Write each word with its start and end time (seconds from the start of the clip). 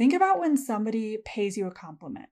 Think 0.00 0.14
about 0.14 0.40
when 0.40 0.56
somebody 0.56 1.18
pays 1.26 1.58
you 1.58 1.66
a 1.66 1.70
compliment 1.70 2.30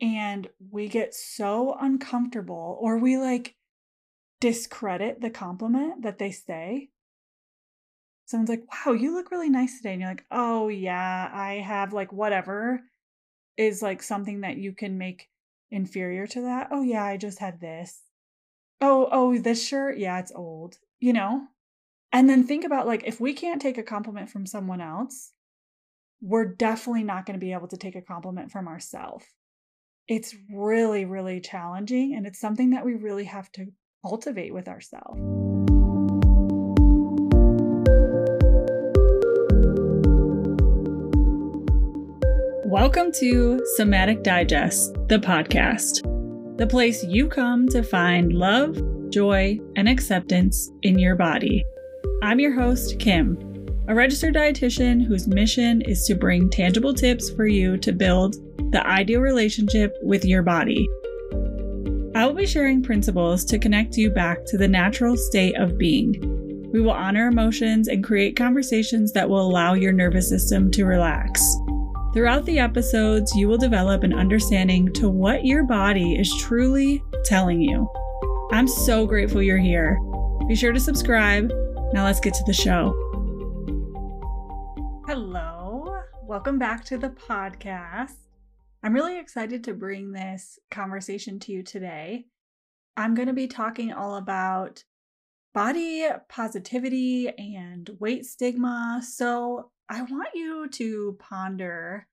and 0.00 0.48
we 0.70 0.88
get 0.88 1.14
so 1.14 1.76
uncomfortable 1.78 2.78
or 2.80 2.96
we 2.96 3.18
like 3.18 3.54
discredit 4.40 5.20
the 5.20 5.28
compliment 5.28 6.04
that 6.04 6.18
they 6.18 6.30
say. 6.30 6.88
Someone's 8.24 8.48
like, 8.48 8.64
wow, 8.72 8.94
you 8.94 9.14
look 9.14 9.30
really 9.30 9.50
nice 9.50 9.76
today. 9.76 9.92
And 9.92 10.00
you're 10.00 10.10
like, 10.10 10.24
oh, 10.30 10.68
yeah, 10.68 11.30
I 11.30 11.56
have 11.56 11.92
like 11.92 12.14
whatever 12.14 12.80
is 13.58 13.82
like 13.82 14.02
something 14.02 14.40
that 14.40 14.56
you 14.56 14.72
can 14.72 14.96
make 14.96 15.28
inferior 15.70 16.26
to 16.28 16.40
that. 16.40 16.68
Oh, 16.70 16.80
yeah, 16.80 17.04
I 17.04 17.18
just 17.18 17.40
had 17.40 17.60
this. 17.60 18.04
Oh, 18.80 19.06
oh, 19.12 19.36
this 19.36 19.68
shirt, 19.68 19.98
yeah, 19.98 20.18
it's 20.18 20.32
old, 20.34 20.78
you 20.98 21.12
know? 21.12 21.42
And 22.10 22.26
then 22.26 22.42
think 22.42 22.64
about 22.64 22.86
like 22.86 23.02
if 23.04 23.20
we 23.20 23.34
can't 23.34 23.60
take 23.60 23.76
a 23.76 23.82
compliment 23.82 24.30
from 24.30 24.46
someone 24.46 24.80
else, 24.80 25.32
we're 26.20 26.44
definitely 26.44 27.04
not 27.04 27.24
going 27.24 27.38
to 27.38 27.44
be 27.44 27.52
able 27.52 27.68
to 27.68 27.76
take 27.76 27.94
a 27.94 28.02
compliment 28.02 28.50
from 28.50 28.66
ourselves. 28.66 29.24
It's 30.08 30.34
really, 30.52 31.04
really 31.04 31.40
challenging. 31.40 32.16
And 32.16 32.26
it's 32.26 32.40
something 32.40 32.70
that 32.70 32.84
we 32.84 32.94
really 32.94 33.24
have 33.24 33.52
to 33.52 33.66
cultivate 34.04 34.52
with 34.52 34.66
ourselves. 34.66 35.20
Welcome 42.64 43.12
to 43.20 43.64
Somatic 43.76 44.24
Dietitian, 44.24 45.08
the 45.08 45.20
podcast, 45.20 46.02
the 46.58 46.66
place 46.66 47.04
you 47.04 47.28
come 47.28 47.68
to 47.68 47.84
find 47.84 48.32
love, 48.32 48.76
joy, 49.10 49.60
and 49.76 49.88
acceptance 49.88 50.68
in 50.82 50.98
your 50.98 51.14
body. 51.14 51.64
I'm 52.24 52.40
your 52.40 52.54
host, 52.60 52.98
Kim, 52.98 53.47
a 53.88 53.94
registered 53.94 54.34
dietitian 54.34 55.02
whose 55.02 55.26
mission 55.26 55.80
is 55.80 56.04
to 56.04 56.14
bring 56.14 56.50
tangible 56.50 56.92
tips 56.92 57.30
for 57.30 57.46
you 57.46 57.78
to 57.78 57.90
build 57.90 58.36
the 58.70 58.86
ideal 58.86 59.20
relationship 59.20 59.96
with 60.02 60.26
your 60.26 60.42
body. 60.42 60.86
I 62.14 62.26
will 62.26 62.34
be 62.34 62.46
sharing 62.46 62.82
principles 62.82 63.46
to 63.46 63.58
connect 63.58 63.96
you 63.96 64.10
back 64.10 64.44
to 64.48 64.58
the 64.58 64.68
natural 64.68 65.16
state 65.16 65.56
of 65.56 65.78
being. 65.78 66.12
We 66.70 66.82
will 66.82 66.90
honor 66.90 67.28
emotions 67.28 67.88
and 67.88 68.04
create 68.04 68.36
conversations 68.36 69.12
that 69.14 69.30
will 69.30 69.40
allow 69.40 69.72
your 69.72 69.92
nervous 69.92 70.28
system 70.28 70.70
to 70.72 70.84
relax. 70.84 71.42
Throughout 72.12 72.44
the 72.44 72.58
episodes, 72.58 73.34
you 73.34 73.48
will 73.48 73.56
develop 73.56 74.02
an 74.02 74.12
understanding 74.12 74.92
to 74.94 75.08
what 75.08 75.46
your 75.46 75.64
body 75.64 76.14
is 76.14 76.30
truly 76.40 77.02
telling 77.24 77.62
you. 77.62 77.88
I'm 78.52 78.68
so 78.68 79.06
grateful 79.06 79.40
you're 79.42 79.56
here. 79.56 79.98
Be 80.46 80.54
sure 80.54 80.72
to 80.72 80.80
subscribe. 80.80 81.50
Now 81.94 82.04
let's 82.04 82.20
get 82.20 82.34
to 82.34 82.44
the 82.46 82.52
show. 82.52 83.07
Welcome 86.38 86.56
back 86.56 86.84
to 86.84 86.96
the 86.96 87.08
podcast. 87.08 88.14
I'm 88.84 88.94
really 88.94 89.18
excited 89.18 89.64
to 89.64 89.74
bring 89.74 90.12
this 90.12 90.56
conversation 90.70 91.40
to 91.40 91.52
you 91.52 91.64
today. 91.64 92.26
I'm 92.96 93.16
going 93.16 93.26
to 93.26 93.34
be 93.34 93.48
talking 93.48 93.92
all 93.92 94.14
about 94.14 94.84
body 95.52 96.06
positivity 96.28 97.28
and 97.36 97.90
weight 97.98 98.24
stigma. 98.24 99.02
So, 99.02 99.72
I 99.88 100.02
want 100.02 100.28
you 100.32 100.68
to 100.74 101.16
ponder 101.18 102.06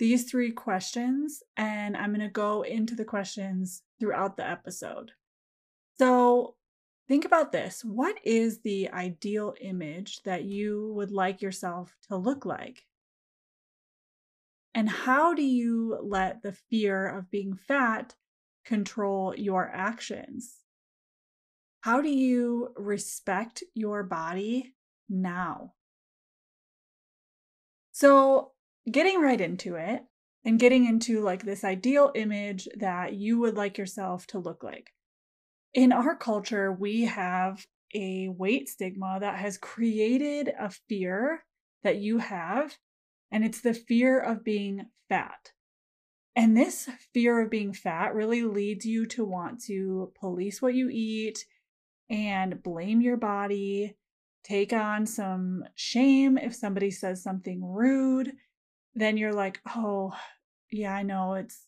these 0.00 0.28
three 0.28 0.50
questions, 0.50 1.44
and 1.56 1.96
I'm 1.96 2.10
going 2.10 2.26
to 2.26 2.28
go 2.28 2.62
into 2.62 2.96
the 2.96 3.04
questions 3.04 3.82
throughout 4.00 4.36
the 4.36 4.50
episode. 4.50 5.12
So, 5.96 6.56
think 7.08 7.24
about 7.24 7.52
this 7.52 7.84
what 7.84 8.16
is 8.24 8.60
the 8.60 8.90
ideal 8.90 9.54
image 9.60 10.22
that 10.22 10.44
you 10.44 10.92
would 10.94 11.10
like 11.10 11.42
yourself 11.42 11.96
to 12.08 12.16
look 12.16 12.44
like? 12.44 12.84
And 14.74 14.88
how 14.88 15.34
do 15.34 15.42
you 15.42 15.98
let 16.02 16.42
the 16.42 16.52
fear 16.52 17.06
of 17.06 17.30
being 17.30 17.54
fat 17.54 18.14
control 18.64 19.34
your 19.36 19.70
actions? 19.72 20.56
How 21.82 22.00
do 22.00 22.08
you 22.08 22.72
respect 22.76 23.62
your 23.74 24.02
body 24.02 24.74
now? 25.08 25.74
So, 27.92 28.52
getting 28.90 29.20
right 29.20 29.40
into 29.40 29.76
it 29.76 30.02
and 30.44 30.58
getting 30.58 30.86
into 30.86 31.20
like 31.20 31.44
this 31.44 31.62
ideal 31.62 32.10
image 32.14 32.68
that 32.76 33.14
you 33.14 33.38
would 33.38 33.54
like 33.54 33.78
yourself 33.78 34.26
to 34.28 34.38
look 34.38 34.64
like. 34.64 34.92
In 35.74 35.92
our 35.92 36.14
culture, 36.14 36.72
we 36.72 37.02
have 37.02 37.66
a 37.94 38.28
weight 38.28 38.68
stigma 38.68 39.18
that 39.20 39.38
has 39.38 39.58
created 39.58 40.52
a 40.58 40.70
fear 40.88 41.44
that 41.82 41.98
you 41.98 42.18
have 42.18 42.76
and 43.30 43.44
it's 43.44 43.60
the 43.60 43.74
fear 43.74 44.20
of 44.20 44.44
being 44.44 44.86
fat. 45.08 45.50
And 46.36 46.56
this 46.56 46.88
fear 47.12 47.40
of 47.40 47.50
being 47.50 47.72
fat 47.72 48.14
really 48.14 48.42
leads 48.42 48.84
you 48.84 49.06
to 49.06 49.24
want 49.24 49.62
to 49.64 50.12
police 50.20 50.62
what 50.62 50.74
you 50.74 50.88
eat 50.88 51.44
and 52.08 52.62
blame 52.62 53.00
your 53.00 53.16
body, 53.16 53.96
take 54.44 54.72
on 54.72 55.06
some 55.06 55.64
shame 55.74 56.38
if 56.38 56.54
somebody 56.54 56.92
says 56.92 57.22
something 57.22 57.64
rude. 57.64 58.32
Then 58.94 59.16
you're 59.16 59.32
like, 59.32 59.60
"Oh, 59.74 60.16
yeah, 60.70 60.94
I 60.94 61.02
know 61.02 61.34
it's 61.34 61.66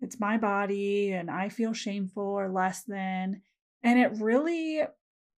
it's 0.00 0.20
my 0.20 0.38
body 0.38 1.12
and 1.12 1.30
I 1.30 1.48
feel 1.48 1.72
shameful 1.72 2.22
or 2.22 2.48
less 2.48 2.84
than." 2.84 3.42
And 3.82 3.98
it 3.98 4.12
really 4.20 4.82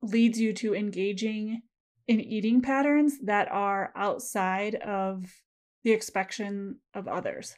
leads 0.02 0.40
you 0.40 0.52
to 0.54 0.74
engaging 0.74 1.62
in 2.06 2.20
eating 2.20 2.62
patterns 2.62 3.18
that 3.24 3.48
are 3.50 3.92
outside 3.94 4.74
of 4.76 5.26
the 5.84 5.92
expectation 5.92 6.80
of 6.94 7.06
others. 7.06 7.56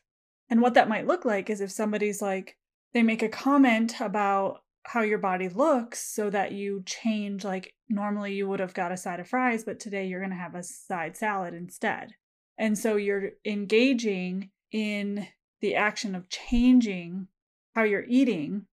And 0.51 0.61
what 0.61 0.75
that 0.75 0.89
might 0.89 1.07
look 1.07 1.25
like 1.25 1.49
is 1.49 1.61
if 1.61 1.71
somebody's 1.71 2.21
like, 2.21 2.57
they 2.93 3.03
make 3.03 3.23
a 3.23 3.29
comment 3.29 4.01
about 4.01 4.63
how 4.85 5.01
your 5.01 5.19
body 5.19 5.49
looks 5.49 6.13
so 6.13 6.29
that 6.31 6.53
you 6.53 6.83
change, 6.85 7.45
like 7.45 7.75
normally 7.89 8.35
you 8.35 8.49
would 8.49 8.61
have 8.61 8.75
got 8.75 8.93
a 8.93 8.97
side 8.97 9.21
of 9.21 9.29
fries, 9.29 9.65
but 9.65 9.81
today 9.81 10.07
you're 10.07 10.21
going 10.21 10.31
to 10.31 10.37
have 10.37 10.55
a 10.55 10.63
side 10.63 11.17
salad 11.17 11.55
instead. 11.55 12.15
And 12.59 12.77
so 12.77 12.97
you're 12.97 13.31
engaging 13.47 14.51
in 14.73 15.27
the 15.63 15.75
action 15.75 16.15
of 16.15 16.29
changing 16.29 17.29
how 17.75 17.85
you're 17.85 18.05
eating 18.07 18.67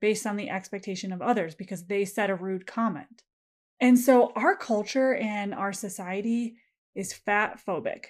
based 0.00 0.26
on 0.26 0.36
the 0.36 0.48
expectation 0.48 1.12
of 1.12 1.20
others 1.20 1.56
because 1.56 1.86
they 1.86 2.04
said 2.04 2.30
a 2.30 2.34
rude 2.36 2.66
comment. 2.66 3.24
And 3.80 3.98
so 3.98 4.32
our 4.36 4.56
culture 4.56 5.14
and 5.14 5.54
our 5.54 5.72
society 5.72 6.56
is 6.94 7.12
fat 7.12 7.60
phobic. 7.66 8.06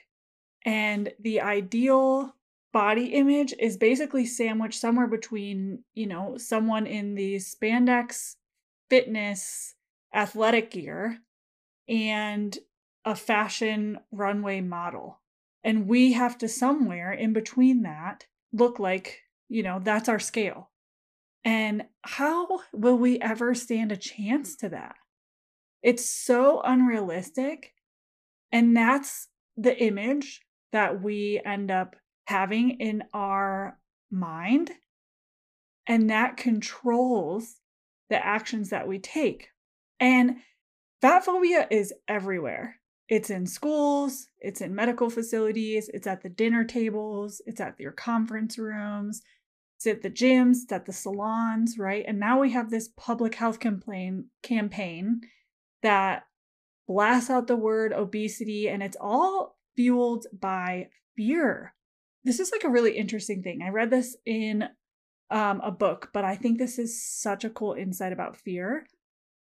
And 0.64 1.12
the 1.18 1.40
ideal 1.40 2.34
body 2.72 3.06
image 3.14 3.54
is 3.58 3.76
basically 3.76 4.26
sandwiched 4.26 4.80
somewhere 4.80 5.06
between, 5.06 5.84
you 5.94 6.06
know, 6.06 6.36
someone 6.36 6.86
in 6.86 7.14
the 7.14 7.36
spandex 7.36 8.34
fitness 8.90 9.74
athletic 10.14 10.70
gear 10.70 11.18
and 11.88 12.58
a 13.04 13.14
fashion 13.14 13.98
runway 14.10 14.60
model. 14.60 15.20
And 15.68 15.86
we 15.86 16.14
have 16.14 16.38
to 16.38 16.48
somewhere 16.48 17.12
in 17.12 17.34
between 17.34 17.82
that 17.82 18.24
look 18.54 18.78
like, 18.78 19.18
you 19.50 19.62
know, 19.62 19.78
that's 19.78 20.08
our 20.08 20.18
scale. 20.18 20.70
And 21.44 21.82
how 22.00 22.60
will 22.72 22.96
we 22.96 23.20
ever 23.20 23.54
stand 23.54 23.92
a 23.92 23.96
chance 23.98 24.56
to 24.56 24.70
that? 24.70 24.94
It's 25.82 26.08
so 26.08 26.62
unrealistic. 26.64 27.74
And 28.50 28.74
that's 28.74 29.28
the 29.58 29.78
image 29.78 30.40
that 30.72 31.02
we 31.02 31.38
end 31.44 31.70
up 31.70 31.96
having 32.28 32.80
in 32.80 33.04
our 33.12 33.78
mind. 34.10 34.70
And 35.86 36.08
that 36.08 36.38
controls 36.38 37.56
the 38.08 38.24
actions 38.24 38.70
that 38.70 38.88
we 38.88 38.98
take. 38.98 39.48
And 40.00 40.36
fat 41.02 41.26
phobia 41.26 41.66
is 41.70 41.92
everywhere. 42.08 42.76
It's 43.08 43.30
in 43.30 43.46
schools, 43.46 44.28
it's 44.38 44.60
in 44.60 44.74
medical 44.74 45.08
facilities, 45.08 45.88
it's 45.94 46.06
at 46.06 46.22
the 46.22 46.28
dinner 46.28 46.64
tables, 46.64 47.40
it's 47.46 47.60
at 47.60 47.80
your 47.80 47.92
conference 47.92 48.58
rooms, 48.58 49.22
it's 49.76 49.86
at 49.86 50.02
the 50.02 50.10
gyms, 50.10 50.64
it's 50.64 50.72
at 50.72 50.84
the 50.84 50.92
salons, 50.92 51.78
right? 51.78 52.04
And 52.06 52.20
now 52.20 52.40
we 52.40 52.50
have 52.50 52.70
this 52.70 52.90
public 52.96 53.34
health 53.34 53.60
complaint 53.60 54.26
campaign 54.42 55.22
that 55.82 56.24
blasts 56.86 57.30
out 57.30 57.46
the 57.46 57.56
word 57.56 57.92
obesity, 57.94 58.68
and 58.68 58.82
it's 58.82 58.96
all 59.00 59.56
fueled 59.74 60.26
by 60.38 60.88
fear. 61.16 61.74
This 62.24 62.40
is 62.40 62.52
like 62.52 62.64
a 62.64 62.68
really 62.68 62.98
interesting 62.98 63.42
thing. 63.42 63.60
I 63.62 63.70
read 63.70 63.90
this 63.90 64.16
in 64.26 64.64
um, 65.30 65.60
a 65.62 65.70
book, 65.70 66.10
but 66.12 66.24
I 66.24 66.36
think 66.36 66.58
this 66.58 66.78
is 66.78 67.02
such 67.02 67.44
a 67.44 67.50
cool 67.50 67.72
insight 67.72 68.12
about 68.12 68.36
fear. 68.36 68.86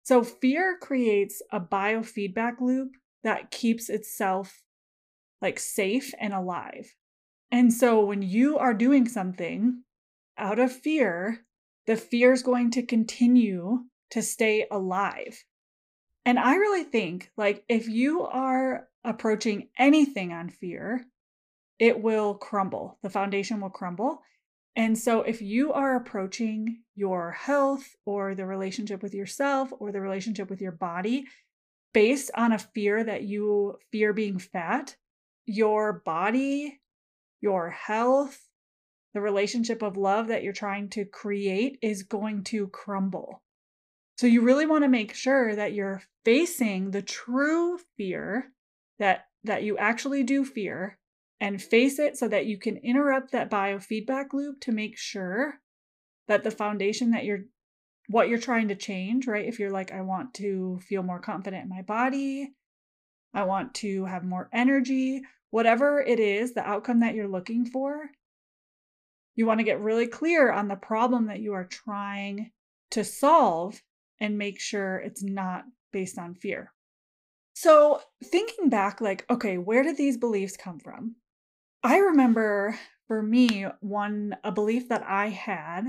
So, 0.04 0.24
fear 0.24 0.78
creates 0.82 1.42
a 1.52 1.60
biofeedback 1.60 2.62
loop 2.62 2.92
that 3.24 3.52
keeps 3.52 3.90
itself 3.90 4.62
like 5.42 5.60
safe 5.60 6.14
and 6.20 6.34
alive. 6.34 6.96
And 7.52 7.74
so, 7.74 8.04
when 8.04 8.22
you 8.22 8.58
are 8.58 8.74
doing 8.74 9.08
something 9.08 9.84
out 10.38 10.60
of 10.60 10.72
fear, 10.72 11.46
the 11.86 11.96
fear 11.96 12.34
is 12.34 12.44
going 12.44 12.72
to 12.72 12.84
continue 12.84 13.86
to 14.12 14.22
stay 14.22 14.68
alive. 14.70 15.44
And 16.26 16.38
I 16.38 16.56
really 16.56 16.84
think 16.84 17.32
like 17.38 17.64
if 17.70 17.88
you 17.88 18.24
are 18.24 18.88
approaching 19.04 19.70
anything 19.78 20.34
on 20.34 20.50
fear, 20.50 21.06
it 21.80 22.02
will 22.02 22.34
crumble. 22.36 23.00
The 23.02 23.10
foundation 23.10 23.62
will 23.62 23.70
crumble. 23.70 24.22
And 24.76 24.98
so, 24.98 25.22
if 25.22 25.42
you 25.42 25.72
are 25.74 25.96
approaching 25.96 26.84
your 26.96 27.32
health 27.32 27.96
or 28.06 28.36
the 28.36 28.46
relationship 28.46 29.02
with 29.02 29.14
yourself 29.14 29.72
or 29.80 29.92
the 29.92 30.02
relationship 30.02 30.50
with 30.50 30.62
your 30.62 30.74
body 30.74 31.26
based 31.94 32.32
on 32.36 32.52
a 32.52 32.60
fear 32.60 33.04
that 33.04 33.24
you 33.24 33.78
fear 33.92 34.14
being 34.14 34.40
fat, 34.40 34.96
your 35.46 36.02
body, 36.06 36.80
your 37.42 37.70
health, 37.70 38.40
the 39.14 39.22
relationship 39.22 39.82
of 39.82 39.98
love 39.98 40.28
that 40.28 40.44
you're 40.44 40.54
trying 40.54 40.90
to 40.90 41.06
create 41.06 41.80
is 41.82 42.04
going 42.04 42.44
to 42.44 42.68
crumble. 42.68 43.42
So, 44.18 44.28
you 44.28 44.42
really 44.42 44.66
want 44.66 44.84
to 44.84 44.90
make 44.90 45.14
sure 45.14 45.56
that 45.56 45.74
you're 45.74 46.02
facing 46.26 46.92
the 46.92 47.02
true 47.02 47.80
fear 47.98 48.52
that, 49.00 49.28
that 49.44 49.64
you 49.64 49.78
actually 49.78 50.24
do 50.24 50.44
fear 50.44 50.98
and 51.40 51.62
face 51.62 52.00
it 52.00 52.18
so 52.18 52.28
that 52.28 52.48
you 52.48 52.58
can 52.58 52.78
interrupt 52.78 53.32
that 53.32 53.50
biofeedback 53.50 54.34
loop 54.34 54.60
to 54.62 54.72
make 54.72 54.98
sure 54.98 55.60
that 56.28 56.44
the 56.44 56.52
foundation 56.52 57.12
that 57.12 57.26
you're 57.26 57.46
what 58.08 58.30
you're 58.30 58.40
trying 58.40 58.70
to 58.70 58.76
change, 58.76 59.28
right? 59.28 59.46
If 59.46 59.60
you're 59.60 59.72
like, 59.72 59.92
I 59.92 60.02
want 60.02 60.34
to 60.36 60.80
feel 60.88 61.04
more 61.04 61.20
confident 61.20 61.64
in 61.64 61.70
my 61.70 61.82
body, 61.82 62.54
I 63.34 63.44
want 63.44 63.74
to 63.76 64.06
have 64.06 64.24
more 64.24 64.50
energy, 64.54 65.22
whatever 65.50 66.02
it 66.02 66.20
is, 66.20 66.54
the 66.54 66.68
outcome 66.68 67.02
that 67.02 67.16
you're 67.16 67.28
looking 67.28 67.66
for, 67.66 68.10
you 69.36 69.46
want 69.46 69.60
to 69.60 69.66
get 69.66 69.80
really 69.80 70.08
clear 70.08 70.52
on 70.52 70.68
the 70.68 70.76
problem 70.76 71.28
that 71.28 71.40
you 71.40 71.54
are 71.54 71.66
trying 71.66 72.52
to 72.92 73.04
solve 73.04 73.82
and 74.20 74.38
make 74.38 74.60
sure 74.60 74.98
it's 74.98 75.24
not 75.24 75.66
based 75.92 76.18
on 76.18 76.34
fear. 76.34 76.74
So, 77.54 78.02
thinking 78.24 78.70
back, 78.70 79.02
like, 79.02 79.26
okay, 79.30 79.58
where 79.58 79.84
did 79.84 79.98
these 79.98 80.18
beliefs 80.18 80.58
come 80.58 80.80
from? 80.80 81.16
I 81.84 81.98
remember 81.98 82.78
for 83.08 83.22
me, 83.22 83.66
one, 83.80 84.36
a 84.44 84.52
belief 84.52 84.90
that 84.90 85.04
I 85.04 85.30
had, 85.30 85.86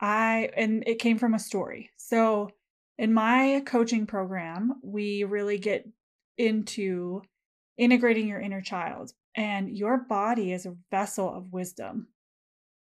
I, 0.00 0.50
and 0.56 0.84
it 0.86 0.98
came 0.98 1.18
from 1.18 1.34
a 1.34 1.38
story. 1.38 1.90
So, 1.96 2.50
in 2.98 3.14
my 3.14 3.62
coaching 3.64 4.06
program, 4.06 4.80
we 4.82 5.24
really 5.24 5.58
get 5.58 5.88
into 6.36 7.22
integrating 7.76 8.26
your 8.26 8.40
inner 8.40 8.60
child, 8.60 9.12
and 9.34 9.76
your 9.76 9.98
body 9.98 10.52
is 10.52 10.66
a 10.66 10.76
vessel 10.90 11.32
of 11.32 11.52
wisdom. 11.52 12.08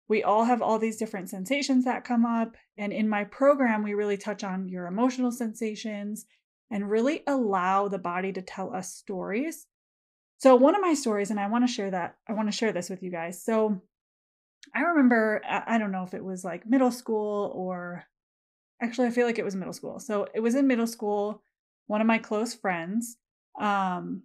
We 0.08 0.24
all 0.24 0.46
have 0.46 0.62
all 0.62 0.80
these 0.80 0.98
different 0.98 1.30
sensations 1.30 1.86
that 1.86 2.06
come 2.06 2.26
up. 2.26 2.56
And 2.78 2.94
in 2.94 3.10
my 3.10 3.26
program, 3.26 3.84
we 3.84 3.94
really 3.94 4.18
touch 4.18 4.44
on 4.44 4.70
your 4.70 4.88
emotional 4.88 5.32
sensations 5.32 6.26
and 6.72 6.90
really 6.90 7.24
allow 7.28 7.88
the 7.88 7.98
body 7.98 8.32
to 8.34 8.42
tell 8.42 8.74
us 8.74 8.94
stories. 8.94 9.68
So, 10.38 10.56
one 10.56 10.76
of 10.76 10.82
my 10.82 10.94
stories, 10.94 11.32
and 11.32 11.40
I 11.40 11.48
want 11.48 11.68
to 11.68 11.74
share 11.74 11.92
that, 11.92 12.16
I 12.28 12.34
want 12.34 12.48
to 12.48 12.56
share 12.56 12.72
this 12.72 12.90
with 12.90 13.02
you 13.02 13.12
guys. 13.12 13.44
So, 13.44 13.82
I 14.78 14.82
remember, 14.82 15.42
I 15.44 15.80
don't 15.80 15.92
know 15.92 16.04
if 16.04 16.14
it 16.14 16.24
was 16.24 16.44
like 16.44 16.68
middle 16.68 16.92
school 16.92 17.52
or 17.56 18.04
actually, 18.80 19.08
I 19.08 19.12
feel 19.12 19.26
like 19.26 19.40
it 19.40 19.46
was 19.46 19.56
middle 19.56 19.74
school. 19.74 20.00
So, 20.00 20.28
it 20.36 20.40
was 20.40 20.54
in 20.54 20.68
middle 20.68 20.86
school. 20.86 21.42
One 21.88 22.00
of 22.00 22.06
my 22.06 22.20
close 22.20 22.54
friends, 22.54 23.18
um, 23.60 24.22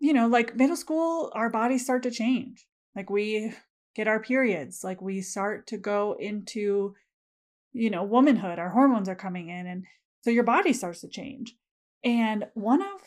you 0.00 0.12
know, 0.12 0.26
like 0.26 0.56
middle 0.56 0.76
school, 0.76 1.32
our 1.34 1.48
bodies 1.48 1.84
start 1.84 2.02
to 2.02 2.10
change. 2.10 2.66
Like 2.94 3.08
we 3.08 3.54
get 3.96 4.06
our 4.06 4.20
periods, 4.20 4.84
like 4.84 5.00
we 5.00 5.22
start 5.22 5.66
to 5.68 5.78
go 5.78 6.16
into, 6.18 6.94
you 7.72 7.88
know, 7.88 8.02
womanhood, 8.02 8.58
our 8.58 8.70
hormones 8.70 9.08
are 9.08 9.14
coming 9.14 9.48
in. 9.48 9.66
And 9.66 9.84
so 10.20 10.30
your 10.30 10.44
body 10.44 10.74
starts 10.74 11.00
to 11.00 11.08
change. 11.08 11.56
And 12.04 12.44
one 12.52 12.82
of 12.82 13.00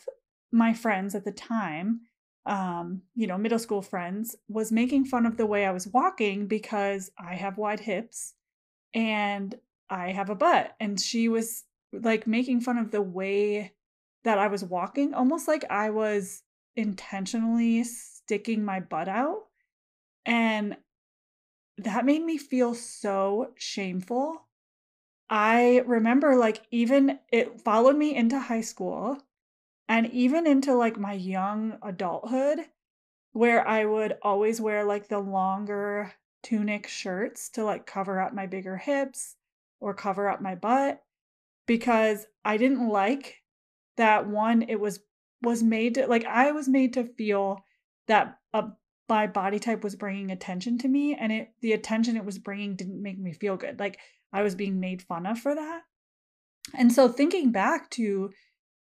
my 0.50 0.72
friends 0.74 1.14
at 1.14 1.24
the 1.24 1.32
time, 1.32 2.00
um, 2.48 3.02
you 3.14 3.26
know, 3.26 3.38
middle 3.38 3.58
school 3.58 3.82
friends, 3.82 4.34
was 4.48 4.72
making 4.72 5.04
fun 5.04 5.26
of 5.26 5.36
the 5.36 5.46
way 5.46 5.64
I 5.64 5.70
was 5.70 5.86
walking 5.86 6.46
because 6.46 7.10
I 7.18 7.34
have 7.34 7.58
wide 7.58 7.80
hips 7.80 8.34
and 8.94 9.54
I 9.90 10.12
have 10.12 10.30
a 10.30 10.34
butt. 10.34 10.74
And 10.80 11.00
she 11.00 11.28
was 11.28 11.64
like 11.92 12.26
making 12.26 12.62
fun 12.62 12.78
of 12.78 12.90
the 12.90 13.02
way 13.02 13.72
that 14.24 14.38
I 14.38 14.48
was 14.48 14.64
walking, 14.64 15.14
almost 15.14 15.46
like 15.46 15.64
I 15.70 15.90
was 15.90 16.42
intentionally 16.74 17.84
sticking 17.84 18.64
my 18.64 18.80
butt 18.80 19.08
out. 19.08 19.44
And 20.26 20.76
that 21.78 22.04
made 22.04 22.24
me 22.24 22.38
feel 22.38 22.74
so 22.74 23.52
shameful 23.56 24.48
I 25.30 25.82
remember 25.86 26.36
like 26.36 26.62
even 26.70 27.18
it 27.30 27.60
followed 27.60 27.96
me 27.96 28.14
into 28.14 28.38
high 28.38 28.62
school 28.62 29.18
and 29.88 30.06
even 30.12 30.46
into 30.46 30.74
like 30.74 30.98
my 30.98 31.12
young 31.12 31.78
adulthood 31.82 32.60
where 33.32 33.66
I 33.66 33.84
would 33.84 34.16
always 34.22 34.60
wear 34.60 34.84
like 34.84 35.08
the 35.08 35.18
longer 35.18 36.12
tunic 36.42 36.86
shirts 36.86 37.50
to 37.50 37.64
like 37.64 37.86
cover 37.86 38.20
up 38.20 38.32
my 38.32 38.46
bigger 38.46 38.76
hips 38.76 39.36
or 39.80 39.94
cover 39.94 40.28
up 40.28 40.40
my 40.40 40.54
butt 40.54 41.02
because 41.66 42.26
I 42.44 42.56
didn't 42.56 42.88
like 42.88 43.42
that 43.96 44.28
one 44.28 44.62
it 44.62 44.80
was 44.80 45.00
was 45.42 45.62
made 45.62 45.94
to 45.94 46.06
like 46.06 46.24
I 46.24 46.52
was 46.52 46.68
made 46.68 46.94
to 46.94 47.04
feel 47.04 47.64
that 48.06 48.38
a 48.52 48.64
my 49.08 49.26
body 49.26 49.58
type 49.58 49.82
was 49.82 49.96
bringing 49.96 50.30
attention 50.30 50.78
to 50.78 50.88
me 50.88 51.14
and 51.14 51.32
it 51.32 51.52
the 51.60 51.72
attention 51.72 52.16
it 52.16 52.24
was 52.24 52.38
bringing 52.38 52.76
didn't 52.76 53.02
make 53.02 53.18
me 53.18 53.32
feel 53.32 53.56
good 53.56 53.78
like 53.78 53.98
I 54.32 54.42
was 54.42 54.54
being 54.54 54.80
made 54.80 55.02
fun 55.02 55.26
of 55.26 55.38
for 55.38 55.54
that. 55.54 55.82
And 56.74 56.92
so 56.92 57.08
thinking 57.08 57.50
back 57.50 57.88
to 57.90 58.30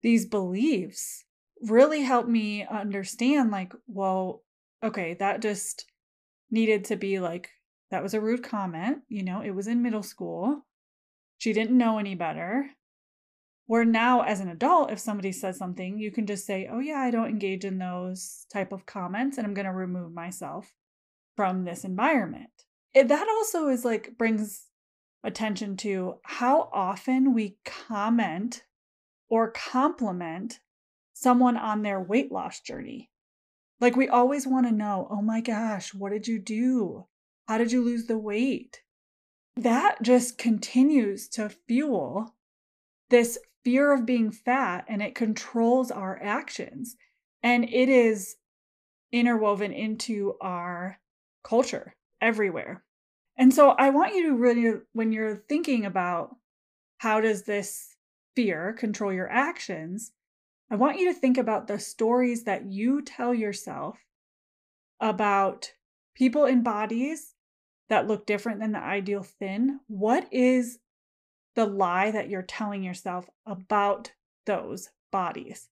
these 0.04 0.26
beliefs 0.26 1.24
really 1.62 2.02
helped 2.02 2.28
me 2.28 2.64
understand 2.66 3.50
like, 3.50 3.72
well, 3.86 4.42
okay, 4.84 5.14
that 5.14 5.40
just 5.40 5.86
needed 6.50 6.84
to 6.84 6.96
be 6.96 7.18
like, 7.18 7.48
that 7.90 8.02
was 8.02 8.12
a 8.12 8.20
rude 8.20 8.42
comment. 8.42 8.98
You 9.08 9.24
know, 9.24 9.40
it 9.40 9.52
was 9.52 9.66
in 9.66 9.82
middle 9.82 10.02
school. 10.02 10.66
She 11.38 11.54
didn't 11.54 11.76
know 11.76 11.98
any 11.98 12.14
better. 12.14 12.70
Where 13.66 13.86
now, 13.86 14.20
as 14.20 14.40
an 14.40 14.50
adult, 14.50 14.92
if 14.92 14.98
somebody 14.98 15.32
says 15.32 15.56
something, 15.56 15.98
you 15.98 16.10
can 16.10 16.26
just 16.26 16.44
say, 16.44 16.68
oh, 16.70 16.80
yeah, 16.80 16.98
I 16.98 17.10
don't 17.10 17.30
engage 17.30 17.64
in 17.64 17.78
those 17.78 18.44
type 18.52 18.72
of 18.72 18.84
comments 18.84 19.38
and 19.38 19.46
I'm 19.46 19.54
going 19.54 19.64
to 19.64 19.72
remove 19.72 20.12
myself 20.12 20.70
from 21.34 21.64
this 21.64 21.82
environment. 21.82 22.50
It, 22.92 23.08
that 23.08 23.26
also 23.26 23.68
is 23.68 23.86
like 23.86 24.18
brings 24.18 24.66
attention 25.24 25.78
to 25.78 26.16
how 26.24 26.68
often 26.74 27.32
we 27.32 27.56
comment 27.64 28.64
or 29.28 29.50
compliment 29.50 30.60
someone 31.14 31.56
on 31.56 31.82
their 31.82 32.00
weight 32.00 32.30
loss 32.30 32.60
journey. 32.60 33.10
Like 33.80 33.96
we 33.96 34.08
always 34.08 34.46
want 34.46 34.66
to 34.66 34.72
know, 34.72 35.08
oh 35.10 35.22
my 35.22 35.40
gosh, 35.40 35.94
what 35.94 36.12
did 36.12 36.28
you 36.28 36.38
do? 36.38 37.06
How 37.48 37.58
did 37.58 37.72
you 37.72 37.82
lose 37.84 38.06
the 38.06 38.18
weight? 38.18 38.82
That 39.56 40.02
just 40.02 40.38
continues 40.38 41.28
to 41.30 41.48
fuel 41.48 42.34
this 43.10 43.38
fear 43.64 43.92
of 43.92 44.06
being 44.06 44.30
fat 44.30 44.84
and 44.88 45.02
it 45.02 45.14
controls 45.14 45.90
our 45.90 46.20
actions. 46.22 46.96
And 47.42 47.64
it 47.64 47.88
is 47.88 48.36
interwoven 49.12 49.72
into 49.72 50.34
our 50.40 50.98
culture 51.42 51.94
everywhere. 52.20 52.82
And 53.36 53.52
so 53.52 53.70
I 53.70 53.90
want 53.90 54.14
you 54.14 54.28
to 54.28 54.36
really, 54.36 54.80
when 54.92 55.12
you're 55.12 55.44
thinking 55.48 55.84
about 55.84 56.36
how 56.98 57.20
does 57.20 57.42
this 57.42 57.93
fear 58.34 58.72
control 58.72 59.12
your 59.12 59.30
actions, 59.30 60.12
I 60.70 60.76
want 60.76 60.98
you 60.98 61.12
to 61.12 61.18
think 61.18 61.38
about 61.38 61.66
the 61.66 61.78
stories 61.78 62.44
that 62.44 62.66
you 62.66 63.02
tell 63.02 63.34
yourself 63.34 63.98
about 65.00 65.72
people 66.14 66.46
in 66.46 66.62
bodies 66.62 67.34
that 67.88 68.06
look 68.06 68.26
different 68.26 68.60
than 68.60 68.72
the 68.72 68.82
ideal 68.82 69.22
thin. 69.22 69.80
What 69.88 70.26
is 70.32 70.78
the 71.54 71.66
lie 71.66 72.10
that 72.10 72.28
you're 72.28 72.42
telling 72.42 72.82
yourself 72.82 73.28
about 73.46 74.12
those 74.46 74.90
bodies? 75.12 75.68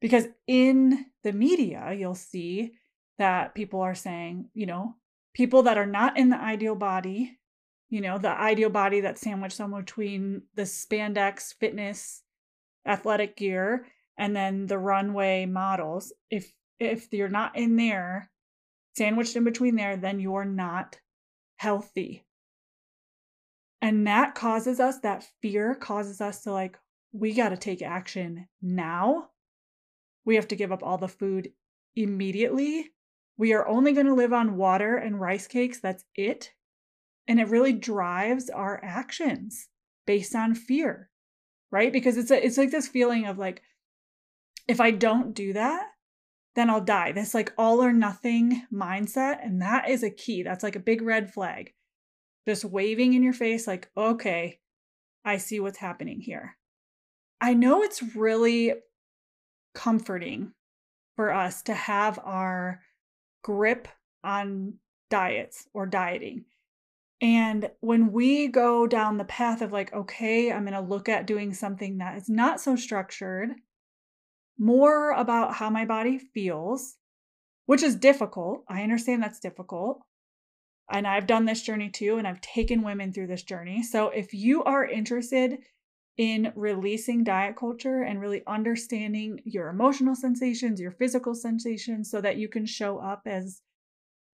Because 0.00 0.26
in 0.46 1.06
the 1.22 1.32
media, 1.32 1.94
you'll 1.96 2.14
see 2.14 2.72
that 3.18 3.54
people 3.54 3.80
are 3.80 3.94
saying, 3.94 4.48
you 4.54 4.66
know, 4.66 4.96
people 5.34 5.62
that 5.64 5.78
are 5.78 5.86
not 5.86 6.18
in 6.18 6.30
the 6.30 6.40
ideal 6.40 6.74
body, 6.74 7.38
you 7.92 8.00
know, 8.00 8.16
the 8.16 8.30
ideal 8.30 8.70
body 8.70 9.00
that's 9.02 9.20
sandwiched 9.20 9.56
somewhere 9.56 9.82
between 9.82 10.42
the 10.54 10.62
spandex 10.62 11.54
fitness 11.60 12.22
athletic 12.86 13.36
gear 13.36 13.86
and 14.16 14.34
then 14.34 14.66
the 14.66 14.78
runway 14.78 15.44
models. 15.44 16.12
If 16.30 16.50
if 16.80 17.12
you're 17.12 17.28
not 17.28 17.56
in 17.56 17.76
there, 17.76 18.30
sandwiched 18.96 19.36
in 19.36 19.44
between 19.44 19.76
there, 19.76 19.96
then 19.96 20.20
you're 20.20 20.46
not 20.46 20.98
healthy. 21.56 22.24
And 23.82 24.06
that 24.06 24.34
causes 24.34 24.80
us, 24.80 25.00
that 25.00 25.28
fear 25.42 25.74
causes 25.74 26.20
us 26.20 26.42
to 26.42 26.52
like, 26.52 26.78
we 27.12 27.34
got 27.34 27.50
to 27.50 27.56
take 27.58 27.82
action 27.82 28.48
now. 28.62 29.28
We 30.24 30.36
have 30.36 30.48
to 30.48 30.56
give 30.56 30.72
up 30.72 30.82
all 30.82 30.98
the 30.98 31.08
food 31.08 31.52
immediately 31.94 32.92
we 33.36 33.54
are 33.54 33.66
only 33.66 33.92
going 33.92 34.06
to 34.06 34.14
live 34.14 34.32
on 34.32 34.56
water 34.56 34.96
and 34.96 35.20
rice 35.20 35.46
cakes. 35.46 35.80
That's 35.80 36.04
it. 36.14 36.52
And 37.28 37.40
it 37.40 37.48
really 37.48 37.72
drives 37.72 38.50
our 38.50 38.80
actions 38.82 39.68
based 40.06 40.34
on 40.34 40.54
fear, 40.54 41.10
right? 41.70 41.92
Because 41.92 42.16
it's 42.16 42.30
a, 42.30 42.44
it's 42.44 42.58
like 42.58 42.70
this 42.70 42.88
feeling 42.88 43.26
of 43.26 43.38
like, 43.38 43.62
if 44.68 44.80
I 44.80 44.90
don't 44.90 45.34
do 45.34 45.52
that, 45.52 45.86
then 46.54 46.68
I'll 46.68 46.80
die. 46.80 47.12
This 47.12 47.34
like 47.34 47.52
all 47.56 47.82
or 47.82 47.92
nothing 47.92 48.66
mindset. 48.72 49.44
And 49.44 49.62
that 49.62 49.88
is 49.88 50.02
a 50.02 50.10
key. 50.10 50.42
That's 50.42 50.62
like 50.62 50.76
a 50.76 50.80
big 50.80 51.02
red 51.02 51.32
flag. 51.32 51.72
Just 52.46 52.64
waving 52.64 53.14
in 53.14 53.22
your 53.22 53.32
face, 53.32 53.66
like, 53.66 53.88
okay, 53.96 54.58
I 55.24 55.36
see 55.36 55.60
what's 55.60 55.78
happening 55.78 56.20
here. 56.20 56.56
I 57.40 57.54
know 57.54 57.82
it's 57.82 58.16
really 58.16 58.74
comforting 59.74 60.52
for 61.16 61.32
us 61.32 61.62
to 61.62 61.74
have 61.74 62.18
our 62.24 62.80
grip 63.42 63.88
on 64.24 64.74
diets 65.10 65.68
or 65.72 65.86
dieting. 65.86 66.44
And 67.22 67.70
when 67.78 68.10
we 68.10 68.48
go 68.48 68.88
down 68.88 69.16
the 69.16 69.24
path 69.24 69.62
of 69.62 69.70
like, 69.70 69.92
okay, 69.94 70.50
I'm 70.50 70.66
going 70.66 70.74
to 70.74 70.80
look 70.80 71.08
at 71.08 71.24
doing 71.24 71.54
something 71.54 71.98
that 71.98 72.16
is 72.16 72.28
not 72.28 72.60
so 72.60 72.74
structured, 72.74 73.50
more 74.58 75.12
about 75.12 75.54
how 75.54 75.70
my 75.70 75.84
body 75.84 76.18
feels, 76.18 76.96
which 77.66 77.84
is 77.84 77.94
difficult. 77.94 78.64
I 78.68 78.82
understand 78.82 79.22
that's 79.22 79.38
difficult. 79.38 80.00
And 80.90 81.06
I've 81.06 81.28
done 81.28 81.44
this 81.44 81.62
journey 81.62 81.90
too, 81.90 82.16
and 82.18 82.26
I've 82.26 82.40
taken 82.40 82.82
women 82.82 83.12
through 83.12 83.28
this 83.28 83.44
journey. 83.44 83.84
So 83.84 84.08
if 84.08 84.34
you 84.34 84.64
are 84.64 84.84
interested 84.84 85.58
in 86.16 86.52
releasing 86.56 87.22
diet 87.22 87.54
culture 87.56 88.02
and 88.02 88.20
really 88.20 88.42
understanding 88.48 89.40
your 89.44 89.68
emotional 89.68 90.16
sensations, 90.16 90.80
your 90.80 90.90
physical 90.90 91.36
sensations, 91.36 92.10
so 92.10 92.20
that 92.20 92.36
you 92.36 92.48
can 92.48 92.66
show 92.66 92.98
up 92.98 93.22
as 93.26 93.62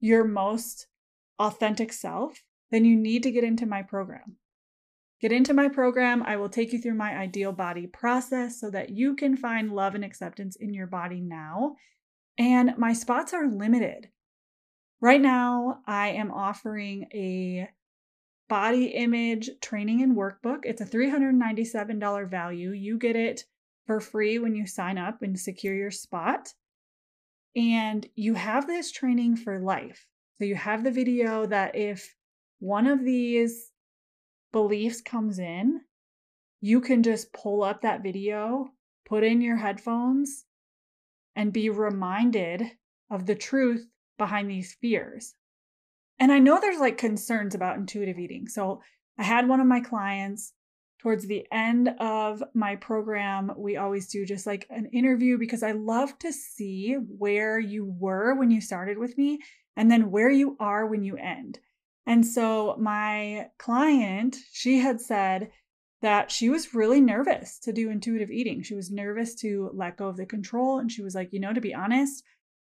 your 0.01 0.25
most 0.25 0.87
authentic 1.39 1.93
self, 1.93 2.43
then 2.71 2.85
you 2.85 2.97
need 2.97 3.23
to 3.23 3.31
get 3.31 3.45
into 3.45 3.67
my 3.67 3.83
program. 3.83 4.37
Get 5.21 5.33
into 5.33 5.53
my 5.53 5.69
program. 5.69 6.23
I 6.23 6.37
will 6.37 6.49
take 6.49 6.73
you 6.73 6.81
through 6.81 6.95
my 6.95 7.17
ideal 7.17 7.53
body 7.53 7.87
process 7.87 8.61
so 8.61 8.71
that 8.71 8.91
you 8.91 9.17
can 9.17 9.37
find 9.37 9.73
love 9.73 9.95
and 9.95 10.05
acceptance 10.05 10.55
in 10.57 10.73
your 10.73 10.87
body 10.87 11.21
now. 11.21 11.75
And 12.39 12.75
my 12.79 12.93
spots 12.93 13.35
are 13.35 13.49
limited. 13.49 14.11
Right 15.01 15.21
now, 15.21 15.81
I 15.87 16.11
am 16.11 16.31
offering 16.31 17.09
a 17.13 17.69
body 18.49 18.87
image 18.87 19.51
training 19.61 20.03
and 20.03 20.17
workbook. 20.17 20.61
It's 20.63 20.81
a 20.81 20.87
$397 20.87 22.31
value. 22.31 22.71
You 22.71 22.97
get 22.99 23.17
it 23.17 23.45
for 23.87 24.01
free 24.01 24.39
when 24.39 24.55
you 24.55 24.67
sign 24.67 24.99
up 24.99 25.23
and 25.23 25.39
secure 25.39 25.75
your 25.75 25.91
spot. 25.91 26.53
And 27.57 28.07
you 28.15 28.35
have 28.35 28.67
this 28.67 28.93
training 28.93 29.37
for 29.37 29.59
life. 29.59 30.07
So 30.37 30.45
you 30.45 30.55
have 30.55 30.85
the 30.85 30.93
video 30.93 31.47
that 31.47 31.75
if 31.75 32.15
one 32.59 32.87
of 32.87 33.05
these 33.05 33.71
beliefs 34.53 35.01
comes 35.01 35.39
in, 35.39 35.81
you 36.61 36.81
can 36.81 37.03
just 37.03 37.33
pull 37.33 37.63
up 37.63 37.83
that 37.83 38.03
video, 38.03 38.71
put 39.05 39.25
in 39.25 39.41
your 39.41 39.57
headphones, 39.57 40.45
and 41.37 41.53
be 41.53 41.71
reminded 41.71 42.65
of 43.11 43.27
the 43.27 43.35
truth 43.35 43.87
behind 44.19 44.51
these 44.51 44.77
fears. 44.81 45.35
And 46.19 46.33
I 46.33 46.41
know 46.41 46.59
there's 46.61 46.81
like 46.81 46.99
concerns 46.99 47.55
about 47.55 47.77
intuitive 47.77 48.19
eating. 48.19 48.49
So 48.49 48.83
I 49.19 49.23
had 49.23 49.49
one 49.49 49.61
of 49.61 49.67
my 49.67 49.81
clients 49.81 50.53
towards 50.99 51.27
the 51.27 51.47
end 51.53 51.91
of 52.01 52.43
my 52.55 52.75
program. 52.75 53.53
We 53.57 53.77
always 53.77 54.09
do 54.09 54.27
just 54.27 54.47
like 54.47 54.67
an 54.69 54.87
interview 54.87 55.39
because 55.39 55.63
I 55.63 55.73
love 55.73 56.19
to 56.21 56.33
see 56.33 56.95
where 56.95 57.61
you 57.61 57.85
were 57.87 58.35
when 58.35 58.51
you 58.51 58.61
started 58.61 58.99
with 58.99 59.17
me 59.17 59.39
and 59.77 59.89
then 59.89 60.11
where 60.11 60.31
you 60.31 60.57
are 60.59 60.87
when 60.87 61.05
you 61.05 61.17
end. 61.17 61.61
And 62.09 62.25
so 62.27 62.75
my 62.81 63.51
client, 63.59 64.37
she 64.51 64.79
had 64.79 64.99
said 64.99 65.51
that 66.01 66.31
she 66.31 66.49
was 66.49 66.75
really 66.75 67.03
nervous 67.03 67.59
to 67.61 67.73
do 67.73 67.91
intuitive 67.91 68.31
eating. 68.31 68.63
She 68.63 68.75
was 68.75 68.91
nervous 68.91 69.35
to 69.43 69.71
let 69.75 69.99
go 69.99 70.09
of 70.09 70.17
the 70.17 70.25
control. 70.25 70.79
And 70.79 70.91
she 70.91 71.03
was 71.03 71.15
like, 71.15 71.35
you 71.35 71.39
know, 71.39 71.53
to 71.53 71.61
be 71.61 71.75
honest, 71.75 72.25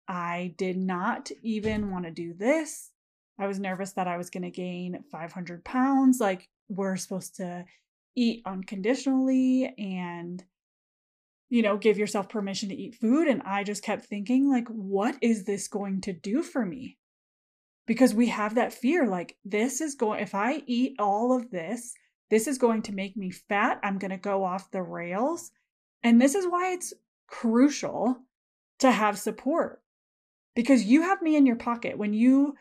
I 0.07 0.55
did 0.57 0.77
not 0.77 1.29
even 1.43 1.91
want 1.91 2.05
to 2.05 2.11
do 2.11 2.33
this. 2.33 2.89
I 3.37 3.45
was 3.45 3.59
nervous 3.59 3.91
that 3.93 4.07
I 4.07 4.17
was 4.17 4.31
going 4.31 4.43
to 4.43 4.49
gain 4.49 5.03
500 5.11 5.63
pounds. 5.63 6.19
Like, 6.19 6.49
we're 6.67 6.97
supposed 6.97 7.35
to 7.35 7.65
eat 8.15 8.41
unconditionally 8.47 9.75
and, 9.77 10.43
you 11.49 11.61
know, 11.61 11.77
give 11.77 11.99
yourself 11.99 12.29
permission 12.29 12.69
to 12.69 12.75
eat 12.75 12.95
food. 12.95 13.27
And 13.27 13.43
I 13.43 13.63
just 13.63 13.83
kept 13.83 14.05
thinking, 14.05 14.49
like, 14.49 14.67
what 14.69 15.17
is 15.21 15.45
this 15.45 15.67
going 15.67 16.01
to 16.01 16.13
do 16.13 16.41
for 16.41 16.65
me? 16.65 16.97
Because 17.89 18.13
we 18.13 18.27
have 18.27 18.53
that 18.53 18.71
fear 18.71 19.07
like, 19.07 19.35
this 19.43 19.81
is 19.81 19.95
going, 19.95 20.19
if 20.19 20.35
I 20.35 20.61
eat 20.67 20.95
all 20.99 21.35
of 21.35 21.49
this, 21.49 21.95
this 22.29 22.45
is 22.45 22.59
going 22.59 22.83
to 22.83 22.93
make 22.93 23.17
me 23.17 23.31
fat. 23.31 23.79
I'm 23.81 23.97
going 23.97 24.11
to 24.11 24.17
go 24.17 24.43
off 24.43 24.69
the 24.69 24.83
rails. 24.83 25.49
And 26.03 26.21
this 26.21 26.35
is 26.35 26.45
why 26.45 26.73
it's 26.73 26.93
crucial 27.25 28.19
to 28.77 28.91
have 28.91 29.17
support 29.17 29.81
because 30.53 30.83
you 30.83 31.01
have 31.01 31.23
me 31.23 31.35
in 31.35 31.47
your 31.47 31.55
pocket 31.55 31.97
when 31.97 32.13
you 32.13 32.53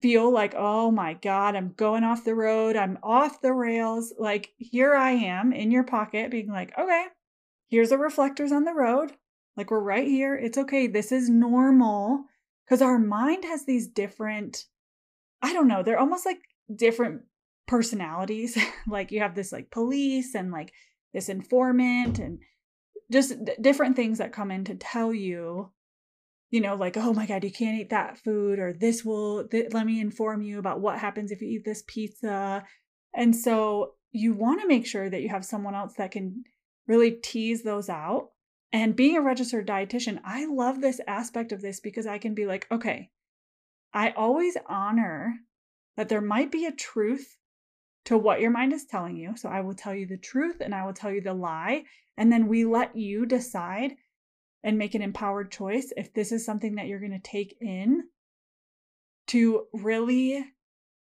feel 0.00 0.32
like, 0.32 0.54
oh 0.56 0.92
my 0.92 1.14
God, 1.14 1.56
I'm 1.56 1.74
going 1.76 2.04
off 2.04 2.24
the 2.24 2.36
road, 2.36 2.76
I'm 2.76 2.98
off 3.02 3.40
the 3.40 3.52
rails. 3.52 4.14
Like, 4.16 4.52
here 4.58 4.94
I 4.94 5.10
am 5.10 5.52
in 5.52 5.72
your 5.72 5.82
pocket, 5.82 6.30
being 6.30 6.52
like, 6.52 6.72
okay, 6.78 7.06
here's 7.66 7.88
the 7.88 7.98
reflectors 7.98 8.52
on 8.52 8.62
the 8.62 8.74
road. 8.74 9.10
Like, 9.56 9.72
we're 9.72 9.80
right 9.80 10.06
here. 10.06 10.36
It's 10.36 10.56
okay. 10.56 10.86
This 10.86 11.10
is 11.10 11.28
normal. 11.28 12.26
Because 12.68 12.82
our 12.82 12.98
mind 12.98 13.44
has 13.44 13.64
these 13.64 13.88
different, 13.88 14.64
I 15.42 15.52
don't 15.52 15.68
know, 15.68 15.82
they're 15.82 15.98
almost 15.98 16.26
like 16.26 16.40
different 16.74 17.22
personalities. 17.66 18.58
like, 18.88 19.10
you 19.10 19.20
have 19.20 19.34
this 19.34 19.52
like 19.52 19.70
police 19.70 20.34
and 20.34 20.50
like 20.52 20.72
this 21.14 21.28
informant 21.28 22.18
and 22.18 22.40
just 23.10 23.34
different 23.60 23.96
things 23.96 24.18
that 24.18 24.32
come 24.32 24.50
in 24.50 24.64
to 24.64 24.74
tell 24.74 25.14
you 25.14 25.70
you 26.50 26.60
know, 26.60 26.74
like, 26.74 26.96
oh 26.96 27.12
my 27.12 27.26
God, 27.26 27.44
you 27.44 27.52
can't 27.52 27.78
eat 27.78 27.90
that 27.90 28.18
food, 28.18 28.58
or 28.58 28.72
this 28.72 29.04
will, 29.04 29.46
th- 29.48 29.72
let 29.72 29.86
me 29.86 30.00
inform 30.00 30.42
you 30.42 30.58
about 30.58 30.80
what 30.80 30.98
happens 30.98 31.30
if 31.30 31.42
you 31.42 31.48
eat 31.48 31.64
this 31.64 31.84
pizza. 31.86 32.64
And 33.14 33.36
so 33.36 33.94
you 34.12 34.32
want 34.32 34.62
to 34.62 34.68
make 34.68 34.86
sure 34.86 35.10
that 35.10 35.20
you 35.20 35.28
have 35.28 35.44
someone 35.44 35.74
else 35.74 35.94
that 35.98 36.10
can 36.10 36.44
really 36.86 37.10
tease 37.10 37.62
those 37.62 37.90
out. 37.90 38.30
And 38.72 38.96
being 38.96 39.16
a 39.16 39.22
registered 39.22 39.66
dietitian, 39.66 40.20
I 40.24 40.44
love 40.46 40.80
this 40.80 41.00
aspect 41.06 41.52
of 41.52 41.62
this 41.62 41.80
because 41.80 42.06
I 42.06 42.18
can 42.18 42.34
be 42.34 42.46
like, 42.46 42.66
okay, 42.70 43.10
I 43.94 44.10
always 44.10 44.56
honor 44.66 45.34
that 45.96 46.08
there 46.08 46.20
might 46.20 46.52
be 46.52 46.66
a 46.66 46.72
truth 46.72 47.36
to 48.04 48.16
what 48.18 48.40
your 48.40 48.50
mind 48.50 48.72
is 48.72 48.86
telling 48.86 49.16
you. 49.16 49.36
So 49.36 49.48
I 49.48 49.60
will 49.60 49.74
tell 49.74 49.94
you 49.94 50.06
the 50.06 50.18
truth 50.18 50.60
and 50.60 50.74
I 50.74 50.84
will 50.84 50.92
tell 50.92 51.10
you 51.10 51.20
the 51.20 51.34
lie. 51.34 51.84
And 52.16 52.30
then 52.30 52.48
we 52.48 52.64
let 52.64 52.96
you 52.96 53.26
decide 53.26 53.96
and 54.62 54.76
make 54.76 54.94
an 54.94 55.02
empowered 55.02 55.50
choice 55.50 55.92
if 55.96 56.12
this 56.12 56.32
is 56.32 56.44
something 56.44 56.74
that 56.74 56.86
you're 56.86 57.00
going 57.00 57.12
to 57.12 57.18
take 57.18 57.56
in 57.60 58.04
to 59.28 59.66
really 59.72 60.44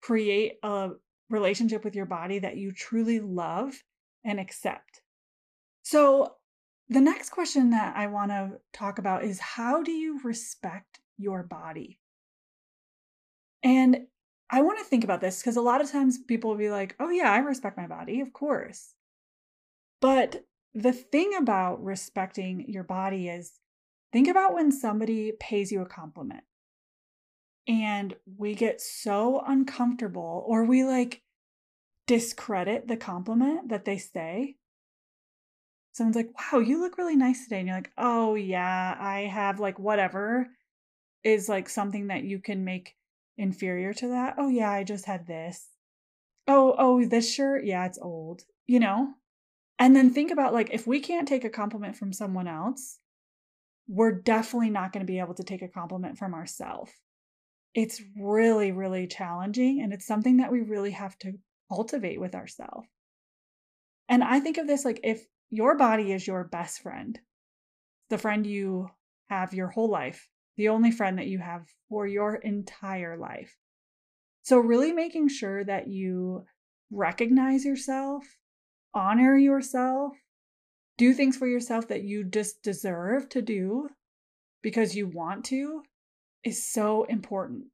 create 0.01 0.55
a 0.63 0.91
relationship 1.29 1.85
with 1.85 1.95
your 1.95 2.07
body 2.07 2.39
that 2.39 2.57
you 2.57 2.73
truly 2.73 3.21
love 3.21 3.83
and 4.25 4.39
accept. 4.39 5.03
So, 5.83 6.35
the 6.91 7.01
next 7.01 7.31
question 7.31 7.71
that 7.71 7.97
I 7.97 8.09
want 8.09 8.33
to 8.33 8.59
talk 8.73 8.99
about 8.99 9.25
is 9.25 9.39
how 9.39 9.83
do 9.83 9.93
you 9.93 10.21
respect 10.23 10.99
your 11.17 11.45
body? 11.45 12.01
And 13.63 14.07
I 14.51 14.63
want 14.63 14.79
to 14.81 14.85
think 14.85 15.05
about 15.05 15.21
this 15.21 15.41
because 15.41 15.57
a 15.57 15.63
lot 15.63 15.81
of 15.81 15.91
times 15.91 16.19
people 16.19 16.51
will 16.51 16.59
be 16.59 16.71
like, 16.71 16.97
oh, 16.99 17.11
yeah, 17.11 17.31
I 17.31 17.39
respect 17.39 17.77
my 17.77 17.87
body, 17.87 18.21
of 18.21 18.33
course. 18.33 18.95
But 20.01 20.45
the 20.75 20.93
thing 20.93 21.33
about 21.39 21.83
respecting 21.85 22.65
your 22.69 22.83
body 22.83 23.29
is 23.29 23.61
think 24.13 24.27
about 24.27 24.55
when 24.55 24.73
somebody 24.73 25.33
pays 25.39 25.71
you 25.71 25.83
a 25.83 25.87
compliment 25.87 26.43
and 27.69 28.17
we 28.37 28.55
get 28.55 28.81
so 28.81 29.45
uncomfortable 29.47 30.45
or 30.47 30.65
we 30.65 30.83
like 30.83 31.23
discredit 32.09 32.89
the 32.89 32.97
compliment 32.97 33.69
that 33.69 33.85
they 33.85 33.99
say. 33.99 34.57
Someone's 35.93 36.17
like, 36.17 36.31
wow, 36.53 36.61
you 36.61 36.81
look 36.81 36.99
really 36.99 37.17
nice 37.17 37.45
today. 37.45 37.59
And 37.59 37.69
you're 37.69 37.77
like, 37.77 37.93
oh, 37.99 38.35
yeah, 38.35 38.97
I 38.99 39.23
have 39.23 39.61
like 39.61 39.79
whatever 39.79 40.49
is 41.25 41.49
like 41.49 41.69
something 41.69 42.09
that 42.09 42.25
you 42.25 42.39
can 42.39 42.65
make 42.65 42.95
inferior 43.37 43.93
to 43.95 44.09
that. 44.09 44.35
Oh, 44.39 44.49
yeah, 44.49 44.71
I 44.71 44.85
just 44.85 45.05
had 45.05 45.27
this. 45.27 45.69
Oh, 46.47 46.75
oh, 46.79 47.05
this 47.05 47.33
shirt, 47.33 47.65
yeah, 47.65 47.87
it's 47.87 47.99
old, 48.01 48.43
you 48.67 48.81
know? 48.81 49.15
And 49.79 49.97
then 49.97 50.11
think 50.11 50.31
about 50.31 50.53
like 50.53 50.71
if 50.73 50.87
we 50.87 51.01
can't 51.01 51.29
take 51.29 51.45
a 51.45 51.51
compliment 51.51 51.97
from 51.97 52.13
someone 52.13 52.47
else, 52.47 52.99
we're 53.89 54.13
definitely 54.13 54.71
not 54.71 54.93
going 54.93 55.05
to 55.05 55.11
be 55.11 55.19
able 55.19 55.35
to 55.35 55.45
take 55.45 55.63
a 55.63 55.69
compliment 55.69 56.19
from 56.19 56.35
ourselves. 56.35 56.93
It's 57.75 58.01
really, 58.17 58.73
really 58.73 59.07
challenging. 59.07 59.81
And 59.83 59.93
it's 59.93 60.07
something 60.07 60.39
that 60.39 60.53
we 60.53 60.61
really 60.61 60.93
have 60.93 61.19
to 61.21 61.33
cultivate 61.69 62.21
with 62.21 62.35
ourselves. 62.35 62.89
And 64.09 64.23
I 64.23 64.41
think 64.41 64.59
of 64.59 64.67
this 64.67 64.85
like 64.85 65.01
if 65.03 65.25
your 65.51 65.77
body 65.77 66.13
is 66.13 66.27
your 66.27 66.45
best 66.45 66.81
friend, 66.81 67.19
the 68.09 68.19
friend 68.19 68.47
you 68.47 68.89
have 69.29 69.55
your 69.55 69.69
whole 69.69 69.91
life, 69.91 70.29
the 70.57 70.69
only 70.69 70.91
friend 70.91 71.19
that 71.19 71.27
you 71.27 71.39
have 71.39 71.67
for 71.89 72.07
your 72.07 72.37
entire 72.37 73.17
life. 73.17 73.57
So, 74.43 74.59
really 74.59 74.93
making 74.93 75.29
sure 75.29 75.65
that 75.65 75.89
you 75.89 76.45
recognize 76.91 77.65
yourself 77.65 78.25
honor 78.95 79.37
yourself, 79.37 80.13
do 80.99 81.15
things 81.15 81.37
for 81.37 81.47
yourself 81.47 81.89
that 81.89 82.03
you 82.03 82.25
just 82.25 82.63
deserve 82.63 83.29
to 83.31 83.43
do, 83.43 83.89
because 84.63 84.97
you 84.97 85.07
want 85.07 85.45
to 85.47 85.83
is 86.45 86.71
so 86.71 87.05
important. 87.05 87.65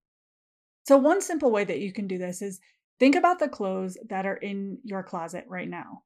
So, 0.86 0.96
one 0.96 1.20
simple 1.20 1.50
way 1.50 1.64
that 1.64 1.80
you 1.80 1.92
can 1.92 2.06
do 2.06 2.18
this 2.18 2.42
is 2.42 2.60
think 2.98 3.16
about 3.16 3.38
the 3.38 3.48
clothes 3.48 3.98
that 4.08 4.26
are 4.26 4.36
in 4.36 4.78
your 4.84 5.02
closet 5.02 5.44
right 5.48 5.68
now. 5.68 6.02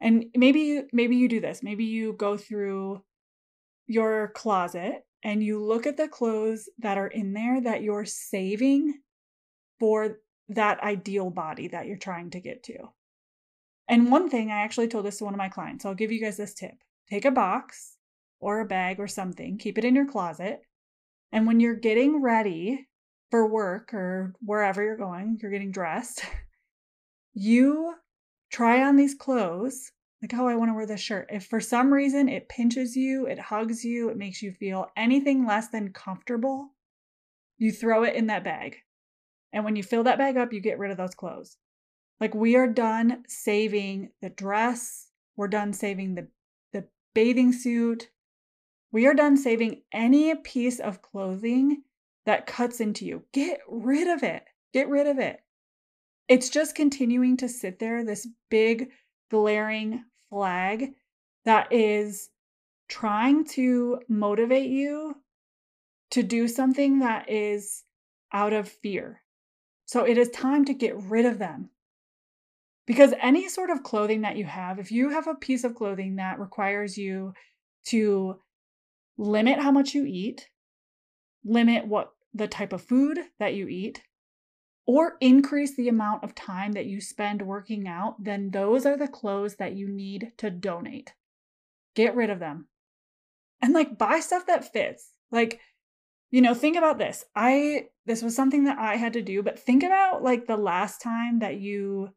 And 0.00 0.26
maybe 0.36 0.82
maybe 0.92 1.16
you 1.16 1.28
do 1.28 1.40
this. 1.40 1.62
Maybe 1.62 1.84
you 1.84 2.12
go 2.12 2.36
through 2.36 3.02
your 3.86 4.28
closet 4.34 5.04
and 5.24 5.42
you 5.42 5.64
look 5.64 5.86
at 5.86 5.96
the 5.96 6.08
clothes 6.08 6.68
that 6.78 6.98
are 6.98 7.08
in 7.08 7.32
there 7.32 7.60
that 7.60 7.82
you're 7.82 8.04
saving 8.04 9.00
for 9.80 10.18
that 10.48 10.80
ideal 10.82 11.30
body 11.30 11.68
that 11.68 11.86
you're 11.86 11.96
trying 11.96 12.30
to 12.30 12.40
get 12.40 12.62
to. 12.64 12.76
And 13.88 14.10
one 14.10 14.28
thing 14.28 14.50
I 14.50 14.62
actually 14.62 14.88
told 14.88 15.06
this 15.06 15.18
to 15.18 15.24
one 15.24 15.34
of 15.34 15.38
my 15.38 15.48
clients. 15.48 15.82
So 15.82 15.88
I'll 15.88 15.94
give 15.94 16.12
you 16.12 16.20
guys 16.20 16.36
this 16.36 16.54
tip. 16.54 16.74
Take 17.08 17.24
a 17.24 17.30
box 17.30 17.96
or 18.40 18.60
a 18.60 18.66
bag 18.66 19.00
or 19.00 19.08
something, 19.08 19.58
keep 19.58 19.78
it 19.78 19.84
in 19.84 19.94
your 19.94 20.06
closet. 20.06 20.60
And 21.32 21.46
when 21.46 21.60
you're 21.60 21.74
getting 21.74 22.22
ready 22.22 22.86
for 23.30 23.46
work 23.46 23.92
or 23.92 24.34
wherever 24.40 24.82
you're 24.82 24.96
going, 24.96 25.38
you're 25.40 25.50
getting 25.50 25.72
dressed, 25.72 26.22
you 27.34 27.94
try 28.50 28.82
on 28.82 28.96
these 28.96 29.14
clothes. 29.14 29.92
Like, 30.22 30.34
oh, 30.34 30.48
I 30.48 30.56
want 30.56 30.70
to 30.70 30.74
wear 30.74 30.86
this 30.86 31.00
shirt. 31.00 31.28
If 31.30 31.46
for 31.46 31.60
some 31.60 31.92
reason 31.92 32.28
it 32.28 32.48
pinches 32.48 32.96
you, 32.96 33.26
it 33.26 33.38
hugs 33.38 33.84
you, 33.84 34.08
it 34.08 34.16
makes 34.16 34.42
you 34.42 34.50
feel 34.50 34.90
anything 34.96 35.46
less 35.46 35.68
than 35.68 35.92
comfortable, 35.92 36.70
you 37.56 37.70
throw 37.70 38.02
it 38.02 38.14
in 38.14 38.26
that 38.26 38.44
bag. 38.44 38.78
And 39.52 39.64
when 39.64 39.76
you 39.76 39.82
fill 39.82 40.04
that 40.04 40.18
bag 40.18 40.36
up, 40.36 40.52
you 40.52 40.60
get 40.60 40.78
rid 40.78 40.90
of 40.90 40.96
those 40.96 41.14
clothes. 41.14 41.56
Like 42.20 42.34
we 42.34 42.56
are 42.56 42.66
done 42.66 43.22
saving 43.28 44.10
the 44.20 44.30
dress, 44.30 45.10
we're 45.36 45.48
done 45.48 45.72
saving 45.72 46.16
the 46.16 46.28
the 46.72 46.88
bathing 47.14 47.52
suit. 47.52 48.10
We 48.90 49.06
are 49.06 49.14
done 49.14 49.36
saving 49.36 49.82
any 49.92 50.34
piece 50.34 50.80
of 50.80 51.02
clothing 51.02 51.82
that 52.26 52.46
cuts 52.46 52.80
into 52.80 53.04
you. 53.04 53.22
Get 53.32 53.60
rid 53.68 54.08
of 54.08 54.22
it. 54.22 54.44
Get 54.72 54.88
rid 54.88 55.06
of 55.06 55.18
it. 55.18 55.40
It's 56.28 56.50
just 56.50 56.74
continuing 56.74 57.38
to 57.38 57.48
sit 57.48 57.78
there, 57.78 58.04
this 58.04 58.28
big 58.50 58.90
glaring 59.30 60.04
flag 60.28 60.92
that 61.44 61.72
is 61.72 62.28
trying 62.88 63.44
to 63.44 64.00
motivate 64.08 64.70
you 64.70 65.14
to 66.10 66.22
do 66.22 66.48
something 66.48 67.00
that 67.00 67.30
is 67.30 67.84
out 68.32 68.52
of 68.52 68.68
fear. 68.68 69.22
So 69.86 70.04
it 70.04 70.18
is 70.18 70.28
time 70.30 70.66
to 70.66 70.74
get 70.74 70.96
rid 70.96 71.24
of 71.24 71.38
them. 71.38 71.70
Because 72.86 73.12
any 73.20 73.48
sort 73.48 73.70
of 73.70 73.82
clothing 73.82 74.22
that 74.22 74.36
you 74.36 74.44
have, 74.44 74.78
if 74.78 74.90
you 74.90 75.10
have 75.10 75.26
a 75.26 75.34
piece 75.34 75.64
of 75.64 75.74
clothing 75.74 76.16
that 76.16 76.38
requires 76.38 76.96
you 76.96 77.34
to 77.86 78.38
limit 79.18 79.58
how 79.58 79.70
much 79.70 79.94
you 79.94 80.04
eat, 80.06 80.48
limit 81.44 81.86
what 81.86 82.12
the 82.32 82.48
type 82.48 82.72
of 82.72 82.82
food 82.82 83.18
that 83.38 83.54
you 83.54 83.68
eat, 83.68 84.02
or 84.88 85.18
increase 85.20 85.76
the 85.76 85.90
amount 85.90 86.24
of 86.24 86.34
time 86.34 86.72
that 86.72 86.86
you 86.86 86.98
spend 86.98 87.42
working 87.42 87.86
out, 87.86 88.16
then 88.18 88.50
those 88.50 88.86
are 88.86 88.96
the 88.96 89.06
clothes 89.06 89.56
that 89.56 89.76
you 89.76 89.86
need 89.86 90.32
to 90.38 90.48
donate. 90.50 91.12
Get 91.94 92.16
rid 92.16 92.30
of 92.30 92.38
them. 92.38 92.68
And 93.60 93.74
like 93.74 93.98
buy 93.98 94.20
stuff 94.20 94.46
that 94.46 94.72
fits. 94.72 95.12
Like, 95.30 95.60
you 96.30 96.40
know, 96.40 96.54
think 96.54 96.74
about 96.74 96.96
this. 96.96 97.26
I, 97.36 97.88
this 98.06 98.22
was 98.22 98.34
something 98.34 98.64
that 98.64 98.78
I 98.78 98.96
had 98.96 99.12
to 99.12 99.20
do, 99.20 99.42
but 99.42 99.58
think 99.58 99.82
about 99.82 100.22
like 100.22 100.46
the 100.46 100.56
last 100.56 101.02
time 101.02 101.40
that 101.40 101.60
you 101.60 102.08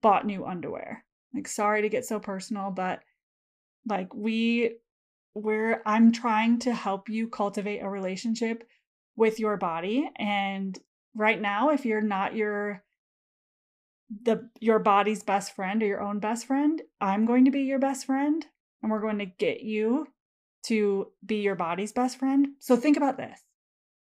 bought 0.00 0.24
new 0.24 0.46
underwear. 0.46 1.04
Like, 1.34 1.48
sorry 1.48 1.82
to 1.82 1.88
get 1.88 2.04
so 2.04 2.20
personal, 2.20 2.70
but 2.70 3.00
like 3.88 4.14
we 4.14 4.76
we're 5.34 5.82
I'm 5.84 6.12
trying 6.12 6.60
to 6.60 6.72
help 6.72 7.08
you 7.08 7.26
cultivate 7.26 7.80
a 7.80 7.88
relationship 7.88 8.62
with 9.16 9.40
your 9.40 9.56
body 9.56 10.08
and 10.16 10.78
right 11.14 11.40
now 11.40 11.70
if 11.70 11.84
you're 11.84 12.00
not 12.00 12.34
your 12.34 12.82
the 14.22 14.48
your 14.60 14.78
body's 14.78 15.22
best 15.22 15.54
friend 15.54 15.82
or 15.82 15.86
your 15.86 16.00
own 16.00 16.18
best 16.18 16.46
friend, 16.46 16.82
I'm 17.00 17.26
going 17.26 17.44
to 17.44 17.50
be 17.50 17.62
your 17.62 17.78
best 17.78 18.06
friend 18.06 18.44
and 18.82 18.90
we're 18.90 19.00
going 19.00 19.18
to 19.18 19.26
get 19.26 19.60
you 19.62 20.08
to 20.66 21.12
be 21.24 21.36
your 21.36 21.54
body's 21.54 21.92
best 21.92 22.18
friend. 22.18 22.48
So 22.58 22.76
think 22.76 22.96
about 22.96 23.16
this. 23.16 23.40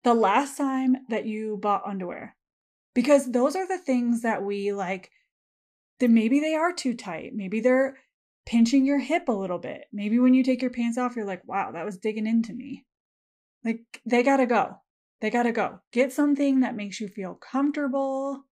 The 0.04 0.14
last 0.14 0.56
time 0.56 0.96
that 1.10 1.26
you 1.26 1.58
bought 1.60 1.86
underwear 1.86 2.36
because 2.94 3.30
those 3.30 3.54
are 3.56 3.68
the 3.68 3.78
things 3.78 4.22
that 4.22 4.42
we 4.42 4.72
like 4.72 5.10
then 6.02 6.14
maybe 6.14 6.40
they 6.40 6.54
are 6.56 6.72
too 6.72 6.94
tight. 6.94 7.32
Maybe 7.32 7.60
they're 7.60 7.96
pinching 8.44 8.84
your 8.84 8.98
hip 8.98 9.28
a 9.28 9.32
little 9.32 9.60
bit. 9.60 9.84
Maybe 9.92 10.18
when 10.18 10.34
you 10.34 10.42
take 10.42 10.60
your 10.60 10.70
pants 10.72 10.98
off, 10.98 11.14
you're 11.14 11.24
like, 11.24 11.46
wow, 11.46 11.70
that 11.70 11.84
was 11.84 11.96
digging 11.96 12.26
into 12.26 12.52
me. 12.52 12.84
Like, 13.64 14.00
they 14.04 14.24
gotta 14.24 14.46
go. 14.46 14.81
They 15.22 15.30
gotta 15.30 15.52
go. 15.52 15.78
Get 15.92 16.12
something 16.12 16.60
that 16.60 16.76
makes 16.76 17.00
you 17.00 17.08
feel 17.08 17.34
comfortable, 17.34 18.44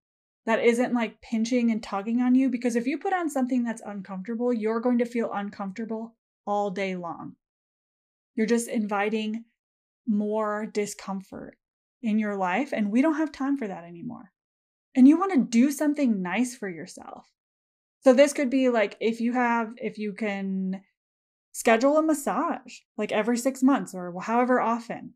that 0.47 0.65
isn't 0.65 0.95
like 0.95 1.21
pinching 1.21 1.71
and 1.71 1.83
tugging 1.83 2.21
on 2.23 2.35
you. 2.35 2.49
Because 2.49 2.77
if 2.77 2.87
you 2.87 2.97
put 2.97 3.13
on 3.13 3.29
something 3.29 3.65
that's 3.65 3.83
uncomfortable, 3.85 4.53
you're 4.53 4.81
going 4.81 4.99
to 4.99 5.05
feel 5.05 5.33
uncomfortable 5.33 6.15
all 6.47 6.71
day 6.71 6.95
long. 6.95 7.35
You're 8.37 8.47
just 8.47 8.69
inviting 8.69 9.45
more 10.07 10.65
discomfort 10.65 11.57
in 12.03 12.19
your 12.19 12.37
life. 12.37 12.73
And 12.73 12.91
we 12.91 13.03
don't 13.03 13.17
have 13.17 13.33
time 13.33 13.59
for 13.59 13.67
that 13.67 13.85
anymore. 13.85 14.33
And 14.95 15.07
you 15.07 15.19
want 15.19 15.33
to 15.33 15.59
do 15.59 15.71
something 15.73 16.23
nice 16.23 16.57
for 16.57 16.69
yourself. 16.69 17.29
So 18.03 18.13
this 18.13 18.33
could 18.33 18.49
be 18.49 18.69
like 18.69 18.97
if 19.01 19.21
you 19.21 19.33
have, 19.33 19.73
if 19.77 19.99
you 19.99 20.13
can 20.13 20.83
schedule 21.53 21.99
a 21.99 22.03
massage 22.03 22.79
like 22.97 23.11
every 23.11 23.37
six 23.37 23.61
months 23.61 23.93
or 23.93 24.15
however 24.21 24.61
often. 24.61 25.15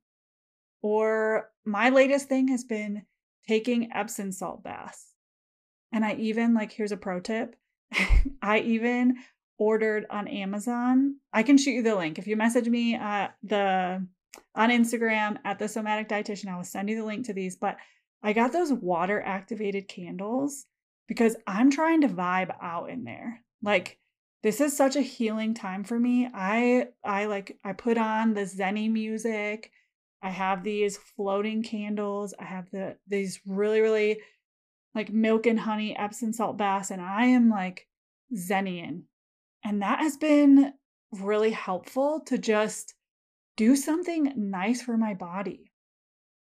Or 0.84 1.50
my 1.64 1.88
latest 1.88 2.28
thing 2.28 2.48
has 2.48 2.62
been 2.62 3.06
taking 3.48 3.90
Epsom 3.90 4.32
salt 4.32 4.62
baths. 4.62 5.14
And 5.90 6.04
I 6.04 6.12
even, 6.16 6.52
like, 6.52 6.72
here's 6.72 6.92
a 6.92 6.98
pro 6.98 7.20
tip 7.20 7.56
I 8.42 8.58
even 8.58 9.16
ordered 9.56 10.04
on 10.10 10.28
Amazon. 10.28 11.16
I 11.32 11.42
can 11.42 11.56
shoot 11.56 11.70
you 11.70 11.82
the 11.82 11.96
link. 11.96 12.18
If 12.18 12.26
you 12.26 12.36
message 12.36 12.68
me 12.68 12.96
at 12.96 13.34
the 13.42 14.06
on 14.54 14.68
Instagram 14.68 15.38
at 15.46 15.58
the 15.58 15.68
somatic 15.68 16.06
dietitian, 16.06 16.52
I 16.52 16.56
will 16.56 16.64
send 16.64 16.90
you 16.90 16.96
the 16.96 17.06
link 17.06 17.24
to 17.26 17.32
these. 17.32 17.56
But 17.56 17.78
I 18.22 18.34
got 18.34 18.52
those 18.52 18.70
water 18.70 19.22
activated 19.22 19.88
candles 19.88 20.66
because 21.08 21.34
I'm 21.46 21.70
trying 21.70 22.02
to 22.02 22.08
vibe 22.08 22.54
out 22.60 22.90
in 22.90 23.04
there. 23.04 23.40
Like 23.62 23.98
this 24.42 24.60
is 24.60 24.76
such 24.76 24.96
a 24.96 25.00
healing 25.00 25.54
time 25.54 25.82
for 25.82 25.98
me. 25.98 26.28
I 26.34 26.88
I 27.02 27.24
like 27.24 27.56
I 27.64 27.72
put 27.72 27.96
on 27.96 28.34
the 28.34 28.42
zenny 28.42 28.92
music. 28.92 29.70
I 30.24 30.30
have 30.30 30.64
these 30.64 30.96
floating 30.96 31.62
candles. 31.62 32.32
I 32.40 32.44
have 32.44 32.70
the 32.70 32.96
these 33.06 33.40
really 33.46 33.80
really 33.80 34.20
like 34.94 35.12
milk 35.12 35.46
and 35.46 35.60
honey 35.60 35.94
Epsom 35.96 36.32
salt 36.32 36.56
baths 36.56 36.90
and 36.90 37.02
I 37.02 37.26
am 37.26 37.50
like 37.50 37.86
zennian. 38.34 39.02
And 39.62 39.82
that 39.82 39.98
has 39.98 40.16
been 40.16 40.72
really 41.12 41.50
helpful 41.50 42.22
to 42.26 42.38
just 42.38 42.94
do 43.56 43.76
something 43.76 44.32
nice 44.34 44.80
for 44.80 44.96
my 44.96 45.12
body. 45.12 45.70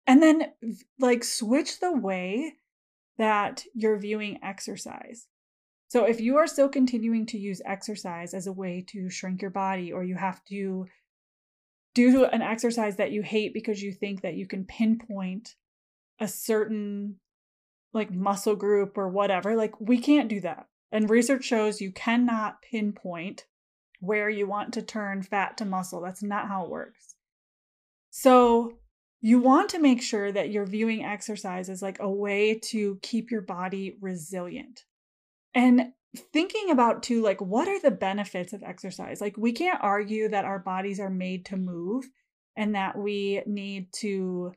And 0.08 0.24
then 0.24 0.54
like 1.00 1.26
switch 1.26 1.80
the 1.82 1.92
way 1.92 2.54
that 3.18 3.66
you're 3.74 4.00
viewing 4.00 4.40
exercise. 4.44 5.28
So 5.90 6.06
if 6.06 6.22
you 6.22 6.38
are 6.38 6.48
still 6.48 6.70
continuing 6.70 7.26
to 7.28 7.38
use 7.38 7.62
exercise 7.66 8.34
as 8.34 8.48
a 8.48 8.54
way 8.54 8.84
to 8.90 9.10
shrink 9.10 9.42
your 9.42 9.52
body, 9.52 9.92
or 9.94 10.04
you 10.04 10.16
have 10.16 10.44
to 10.46 10.88
do 11.94 12.26
an 12.26 12.42
exercise 12.42 12.98
that 12.98 13.12
you 13.12 13.22
hate 13.22 13.54
because 13.54 13.82
you 13.82 13.94
think 13.94 14.22
that 14.22 14.36
you 14.36 14.48
can 14.48 14.66
pinpoint 14.66 15.56
a 16.20 16.28
certain 16.28 17.18
like 17.94 18.12
muscle 18.12 18.56
group 18.56 18.98
or 18.98 19.08
whatever, 19.08 19.56
like 19.56 19.80
we 19.80 20.00
can't 20.00 20.30
do 20.30 20.42
that. 20.42 20.68
And 20.92 21.10
research 21.10 21.44
shows 21.44 21.82
you 21.82 21.92
cannot 21.92 22.62
pinpoint 22.62 23.46
where 24.00 24.30
you 24.30 24.48
want 24.48 24.74
to 24.74 24.82
turn 24.82 25.24
fat 25.24 25.58
to 25.58 25.66
muscle. 25.66 26.02
That's 26.02 26.24
not 26.24 26.48
how 26.48 26.66
it 26.66 26.70
works. 26.70 27.16
So 28.10 28.74
you 29.22 29.40
want 29.40 29.70
to 29.70 29.80
make 29.80 30.02
sure 30.02 30.32
that 30.32 30.50
you're 30.50 30.66
viewing 30.66 31.04
exercise 31.04 31.70
as 31.70 31.82
like 31.82 31.98
a 32.00 32.10
way 32.10 32.60
to 32.72 33.00
keep 33.02 33.32
your 33.32 33.42
body 33.42 33.98
resilient. 34.02 34.82
And 35.56 35.94
thinking 36.16 36.70
about 36.70 37.04
too 37.04 37.22
like 37.22 37.42
what 37.42 37.68
are 37.68 37.80
the 37.80 37.92
benefits 37.92 38.54
of 38.54 38.64
exercise? 38.64 39.22
Like 39.22 39.36
we 39.38 39.52
can't 39.52 39.80
argue 39.82 40.30
that 40.30 40.46
our 40.46 40.60
bodies 40.60 41.00
are 41.00 41.10
made 41.10 41.46
to 41.48 41.58
move 41.58 42.06
and 42.56 42.76
that 42.76 42.98
we 42.98 43.42
need 43.46 43.88
to 44.00 44.54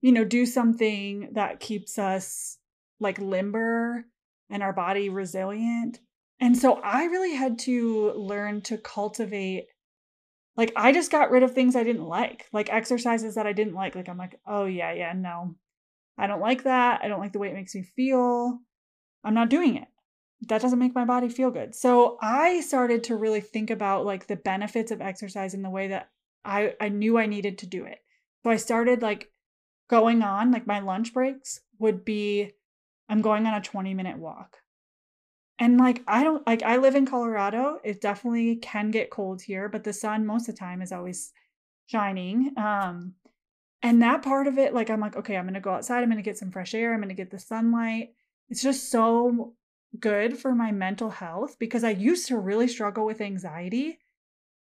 you 0.00 0.12
know 0.12 0.24
do 0.24 0.46
something 0.46 1.30
that 1.34 1.60
keeps 1.60 1.98
us 1.98 2.58
like 3.00 3.18
limber 3.18 4.04
and 4.50 4.62
our 4.62 4.72
body 4.72 5.08
resilient. 5.08 6.00
And 6.40 6.56
so 6.56 6.74
I 6.74 7.04
really 7.04 7.34
had 7.34 7.58
to 7.60 8.12
learn 8.12 8.62
to 8.62 8.78
cultivate 8.78 9.66
like 10.56 10.72
I 10.74 10.92
just 10.92 11.10
got 11.10 11.30
rid 11.30 11.42
of 11.42 11.52
things 11.52 11.76
I 11.76 11.84
didn't 11.84 12.06
like, 12.06 12.46
like 12.52 12.72
exercises 12.72 13.34
that 13.34 13.46
I 13.46 13.52
didn't 13.52 13.74
like. 13.74 13.94
Like 13.94 14.08
I'm 14.08 14.16
like, 14.16 14.40
oh 14.46 14.64
yeah, 14.64 14.92
yeah, 14.92 15.12
no. 15.12 15.54
I 16.18 16.26
don't 16.26 16.40
like 16.40 16.64
that. 16.64 17.00
I 17.02 17.08
don't 17.08 17.20
like 17.20 17.32
the 17.32 17.38
way 17.38 17.48
it 17.48 17.54
makes 17.54 17.74
me 17.74 17.82
feel. 17.94 18.58
I'm 19.22 19.34
not 19.34 19.50
doing 19.50 19.76
it. 19.76 19.88
That 20.42 20.60
doesn't 20.60 20.78
make 20.78 20.94
my 20.94 21.04
body 21.04 21.28
feel 21.28 21.50
good. 21.50 21.74
So 21.74 22.18
I 22.20 22.60
started 22.60 23.04
to 23.04 23.16
really 23.16 23.40
think 23.40 23.70
about 23.70 24.04
like 24.04 24.26
the 24.26 24.36
benefits 24.36 24.90
of 24.90 25.00
exercise 25.00 25.54
in 25.54 25.62
the 25.62 25.70
way 25.70 25.88
that 25.88 26.10
I, 26.44 26.74
I 26.80 26.88
knew 26.90 27.18
I 27.18 27.26
needed 27.26 27.58
to 27.58 27.66
do 27.66 27.84
it. 27.84 27.98
So 28.44 28.50
I 28.50 28.56
started 28.56 29.02
like 29.02 29.30
going 29.88 30.22
on, 30.22 30.52
like 30.52 30.66
my 30.66 30.80
lunch 30.80 31.12
breaks 31.12 31.60
would 31.78 32.04
be 32.04 32.52
I'm 33.08 33.22
going 33.22 33.46
on 33.46 33.54
a 33.54 33.60
20 33.60 33.94
minute 33.94 34.18
walk. 34.18 34.58
And 35.58 35.78
like 35.78 36.02
I 36.06 36.22
don't 36.22 36.46
like 36.46 36.62
I 36.62 36.76
live 36.76 36.94
in 36.94 37.06
Colorado. 37.06 37.80
It 37.82 38.00
definitely 38.00 38.56
can 38.56 38.90
get 38.90 39.10
cold 39.10 39.42
here, 39.42 39.68
but 39.68 39.84
the 39.84 39.92
sun 39.92 40.26
most 40.26 40.48
of 40.48 40.54
the 40.54 40.58
time 40.58 40.82
is 40.82 40.92
always 40.92 41.32
shining. 41.86 42.52
Um 42.56 43.14
and 43.82 44.02
that 44.02 44.22
part 44.22 44.46
of 44.46 44.58
it 44.58 44.74
like 44.74 44.90
I'm 44.90 45.00
like 45.00 45.16
okay, 45.16 45.36
I'm 45.36 45.44
going 45.44 45.54
to 45.54 45.60
go 45.60 45.70
outside, 45.70 46.02
I'm 46.02 46.10
going 46.10 46.18
to 46.18 46.22
get 46.22 46.38
some 46.38 46.50
fresh 46.50 46.74
air, 46.74 46.92
I'm 46.92 47.00
going 47.00 47.08
to 47.08 47.14
get 47.14 47.30
the 47.30 47.38
sunlight. 47.38 48.10
It's 48.48 48.62
just 48.62 48.90
so 48.90 49.54
good 50.00 50.38
for 50.38 50.54
my 50.54 50.72
mental 50.72 51.10
health 51.10 51.58
because 51.58 51.84
I 51.84 51.90
used 51.90 52.28
to 52.28 52.38
really 52.38 52.68
struggle 52.68 53.04
with 53.04 53.20
anxiety. 53.20 53.98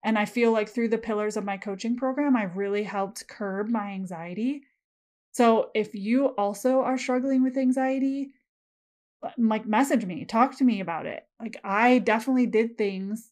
And 0.02 0.18
I 0.18 0.26
feel 0.26 0.52
like 0.52 0.68
through 0.68 0.88
the 0.88 0.98
pillars 0.98 1.36
of 1.36 1.44
my 1.44 1.56
coaching 1.56 1.96
program, 1.96 2.36
I've 2.36 2.56
really 2.56 2.82
helped 2.82 3.26
curb 3.26 3.68
my 3.68 3.92
anxiety. 3.92 4.62
So 5.32 5.70
if 5.74 5.94
you 5.94 6.26
also 6.26 6.80
are 6.80 6.98
struggling 6.98 7.42
with 7.42 7.56
anxiety, 7.56 8.32
uh, 9.22 9.30
like 9.38 9.66
message 9.66 10.04
me, 10.04 10.24
talk 10.24 10.56
to 10.58 10.64
me 10.64 10.80
about 10.80 11.06
it. 11.06 11.26
Like 11.40 11.56
I 11.64 11.98
definitely 11.98 12.46
did 12.46 12.76
things 12.76 13.30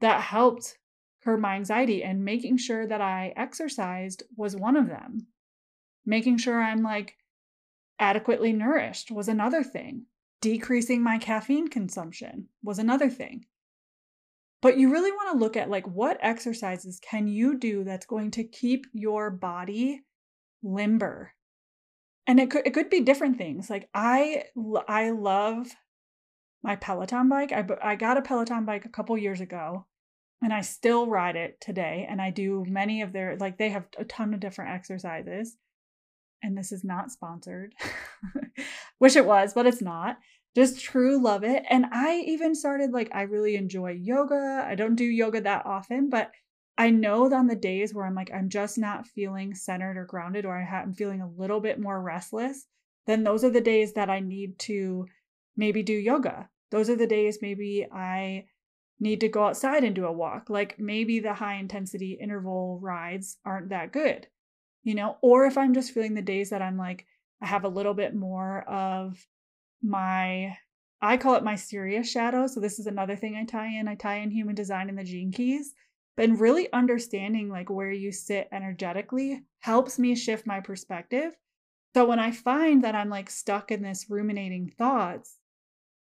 that 0.00 0.20
helped 0.20 0.76
curb 1.22 1.40
my 1.40 1.54
anxiety 1.54 2.02
and 2.02 2.24
making 2.24 2.56
sure 2.58 2.86
that 2.86 3.00
I 3.00 3.32
exercised 3.36 4.24
was 4.36 4.56
one 4.56 4.76
of 4.76 4.88
them. 4.88 5.28
Making 6.04 6.38
sure 6.38 6.60
I'm 6.60 6.82
like 6.82 7.16
adequately 7.98 8.52
nourished 8.52 9.10
was 9.10 9.28
another 9.28 9.62
thing. 9.62 10.06
Decreasing 10.42 11.02
my 11.02 11.16
caffeine 11.16 11.68
consumption 11.68 12.48
was 12.62 12.78
another 12.78 13.08
thing. 13.08 13.46
But 14.60 14.78
you 14.78 14.92
really 14.92 15.10
want 15.10 15.32
to 15.32 15.38
look 15.38 15.56
at 15.56 15.70
like 15.70 15.86
what 15.86 16.18
exercises 16.20 17.00
can 17.00 17.26
you 17.26 17.58
do 17.58 17.82
that's 17.82 18.06
going 18.06 18.32
to 18.32 18.44
keep 18.44 18.86
your 18.92 19.30
body 19.30 20.02
limber 20.62 21.32
and 22.26 22.38
it 22.38 22.50
could 22.50 22.66
it 22.66 22.74
could 22.74 22.90
be 22.90 23.00
different 23.00 23.36
things 23.36 23.68
like 23.68 23.88
i 23.94 24.44
i 24.88 25.10
love 25.10 25.68
my 26.62 26.76
peloton 26.76 27.28
bike 27.28 27.52
i 27.52 27.66
i 27.82 27.96
got 27.96 28.16
a 28.16 28.22
peloton 28.22 28.64
bike 28.64 28.84
a 28.84 28.90
couple 28.90 29.16
years 29.18 29.40
ago 29.40 29.86
and 30.42 30.52
i 30.52 30.60
still 30.60 31.06
ride 31.06 31.36
it 31.36 31.60
today 31.60 32.06
and 32.08 32.20
i 32.20 32.30
do 32.30 32.64
many 32.68 33.02
of 33.02 33.12
their 33.12 33.36
like 33.38 33.58
they 33.58 33.70
have 33.70 33.86
a 33.98 34.04
ton 34.04 34.32
of 34.34 34.40
different 34.40 34.70
exercises 34.70 35.56
and 36.42 36.56
this 36.56 36.72
is 36.72 36.84
not 36.84 37.10
sponsored 37.10 37.74
wish 39.00 39.16
it 39.16 39.26
was 39.26 39.52
but 39.52 39.66
it's 39.66 39.82
not 39.82 40.16
just 40.54 40.80
true 40.80 41.22
love 41.22 41.44
it 41.44 41.64
and 41.70 41.86
i 41.92 42.18
even 42.26 42.54
started 42.54 42.92
like 42.92 43.10
i 43.12 43.22
really 43.22 43.56
enjoy 43.56 43.90
yoga 43.90 44.64
i 44.68 44.74
don't 44.74 44.96
do 44.96 45.04
yoga 45.04 45.40
that 45.40 45.64
often 45.66 46.08
but 46.08 46.30
I 46.78 46.90
know 46.90 47.28
that 47.28 47.36
on 47.36 47.46
the 47.48 47.54
days 47.54 47.92
where 47.92 48.06
I'm 48.06 48.14
like, 48.14 48.32
I'm 48.32 48.48
just 48.48 48.78
not 48.78 49.06
feeling 49.06 49.54
centered 49.54 49.96
or 49.96 50.06
grounded, 50.06 50.46
or 50.46 50.56
I'm 50.56 50.94
feeling 50.94 51.20
a 51.20 51.28
little 51.28 51.60
bit 51.60 51.78
more 51.78 52.00
restless, 52.00 52.66
then 53.06 53.24
those 53.24 53.44
are 53.44 53.50
the 53.50 53.60
days 53.60 53.92
that 53.94 54.08
I 54.08 54.20
need 54.20 54.58
to 54.60 55.06
maybe 55.56 55.82
do 55.82 55.92
yoga. 55.92 56.48
Those 56.70 56.88
are 56.88 56.96
the 56.96 57.06
days 57.06 57.38
maybe 57.42 57.86
I 57.92 58.46
need 59.00 59.20
to 59.20 59.28
go 59.28 59.44
outside 59.44 59.84
and 59.84 59.94
do 59.94 60.06
a 60.06 60.12
walk. 60.12 60.48
Like 60.48 60.78
maybe 60.78 61.20
the 61.20 61.34
high 61.34 61.56
intensity 61.56 62.12
interval 62.20 62.78
rides 62.80 63.36
aren't 63.44 63.68
that 63.70 63.92
good, 63.92 64.28
you 64.82 64.94
know? 64.94 65.18
Or 65.20 65.44
if 65.44 65.58
I'm 65.58 65.74
just 65.74 65.92
feeling 65.92 66.14
the 66.14 66.22
days 66.22 66.50
that 66.50 66.62
I'm 66.62 66.78
like, 66.78 67.06
I 67.42 67.46
have 67.46 67.64
a 67.64 67.68
little 67.68 67.94
bit 67.94 68.14
more 68.14 68.62
of 68.62 69.26
my, 69.82 70.56
I 71.00 71.16
call 71.16 71.34
it 71.34 71.44
my 71.44 71.56
serious 71.56 72.10
shadow. 72.10 72.46
So 72.46 72.60
this 72.60 72.78
is 72.78 72.86
another 72.86 73.16
thing 73.16 73.36
I 73.36 73.44
tie 73.44 73.78
in. 73.78 73.88
I 73.88 73.94
tie 73.94 74.18
in 74.18 74.30
human 74.30 74.54
design 74.54 74.88
and 74.88 74.98
the 74.98 75.04
gene 75.04 75.32
keys 75.32 75.74
and 76.18 76.40
really 76.40 76.72
understanding 76.72 77.48
like 77.48 77.70
where 77.70 77.90
you 77.90 78.12
sit 78.12 78.48
energetically 78.52 79.42
helps 79.60 79.98
me 79.98 80.14
shift 80.14 80.46
my 80.46 80.60
perspective 80.60 81.34
so 81.94 82.04
when 82.04 82.18
i 82.18 82.30
find 82.30 82.84
that 82.84 82.94
i'm 82.94 83.08
like 83.08 83.30
stuck 83.30 83.70
in 83.70 83.82
this 83.82 84.06
ruminating 84.08 84.68
thoughts 84.78 85.38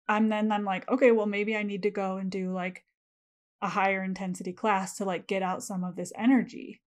i'm 0.09 0.29
then 0.29 0.51
i'm 0.51 0.64
like 0.64 0.88
okay 0.88 1.11
well 1.11 1.27
maybe 1.27 1.57
i 1.57 1.62
need 1.62 1.83
to 1.83 1.91
go 1.91 2.17
and 2.17 2.31
do 2.31 2.53
like 2.53 2.85
a 3.61 3.69
higher 3.69 4.03
intensity 4.03 4.53
class 4.53 4.97
to 4.97 5.05
like 5.05 5.27
get 5.27 5.43
out 5.43 5.62
some 5.62 5.85
of 5.85 5.97
this 5.97 6.12
energy 6.17 6.81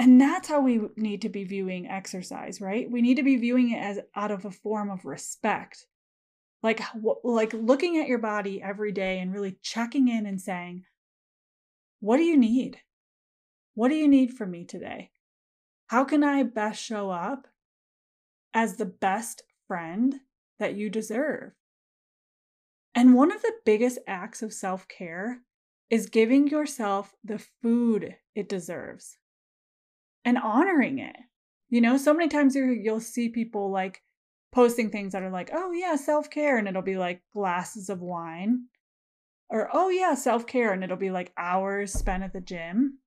and 0.00 0.20
that's 0.20 0.48
how 0.48 0.60
we 0.60 0.80
need 0.96 1.22
to 1.22 1.28
be 1.28 1.44
viewing 1.44 1.88
exercise 1.88 2.60
right 2.60 2.90
we 2.90 3.02
need 3.02 3.16
to 3.16 3.22
be 3.22 3.36
viewing 3.36 3.70
it 3.70 3.78
as 3.78 3.98
out 4.14 4.30
of 4.30 4.44
a 4.44 4.50
form 4.50 4.90
of 4.90 5.04
respect 5.04 5.86
like 6.62 6.80
like 7.22 7.52
looking 7.52 7.98
at 7.98 8.08
your 8.08 8.18
body 8.18 8.62
every 8.62 8.92
day 8.92 9.20
and 9.20 9.32
really 9.32 9.58
checking 9.62 10.08
in 10.08 10.26
and 10.26 10.40
saying 10.40 10.84
what 12.00 12.18
do 12.18 12.22
you 12.22 12.36
need? 12.36 12.80
What 13.74 13.88
do 13.88 13.94
you 13.94 14.08
need 14.08 14.32
from 14.32 14.50
me 14.52 14.64
today? 14.64 15.10
How 15.88 16.04
can 16.04 16.22
I 16.22 16.42
best 16.42 16.82
show 16.82 17.10
up 17.10 17.48
as 18.54 18.76
the 18.76 18.86
best 18.86 19.42
friend 19.66 20.20
that 20.58 20.74
you 20.74 20.90
deserve? 20.90 21.52
And 22.94 23.14
one 23.14 23.32
of 23.32 23.42
the 23.42 23.54
biggest 23.64 23.98
acts 24.06 24.42
of 24.42 24.52
self 24.52 24.86
care 24.88 25.42
is 25.90 26.08
giving 26.08 26.48
yourself 26.48 27.14
the 27.24 27.38
food 27.62 28.16
it 28.34 28.48
deserves 28.48 29.18
and 30.24 30.38
honoring 30.38 30.98
it. 30.98 31.16
You 31.70 31.80
know, 31.80 31.96
so 31.96 32.12
many 32.14 32.28
times 32.28 32.54
you'll 32.54 33.00
see 33.00 33.28
people 33.28 33.70
like 33.70 34.02
posting 34.52 34.90
things 34.90 35.12
that 35.12 35.22
are 35.22 35.30
like, 35.30 35.50
oh, 35.52 35.72
yeah, 35.72 35.96
self 35.96 36.30
care. 36.30 36.58
And 36.58 36.68
it'll 36.68 36.82
be 36.82 36.96
like 36.96 37.22
glasses 37.34 37.88
of 37.88 38.00
wine. 38.00 38.68
Or 39.50 39.70
oh 39.72 39.88
yeah 39.88 40.14
self-care 40.14 40.72
and 40.72 40.84
it'll 40.84 40.96
be 40.96 41.10
like 41.10 41.32
hours 41.38 41.92
spent 41.92 42.22
at 42.22 42.32
the 42.32 42.40
gym. 42.40 42.98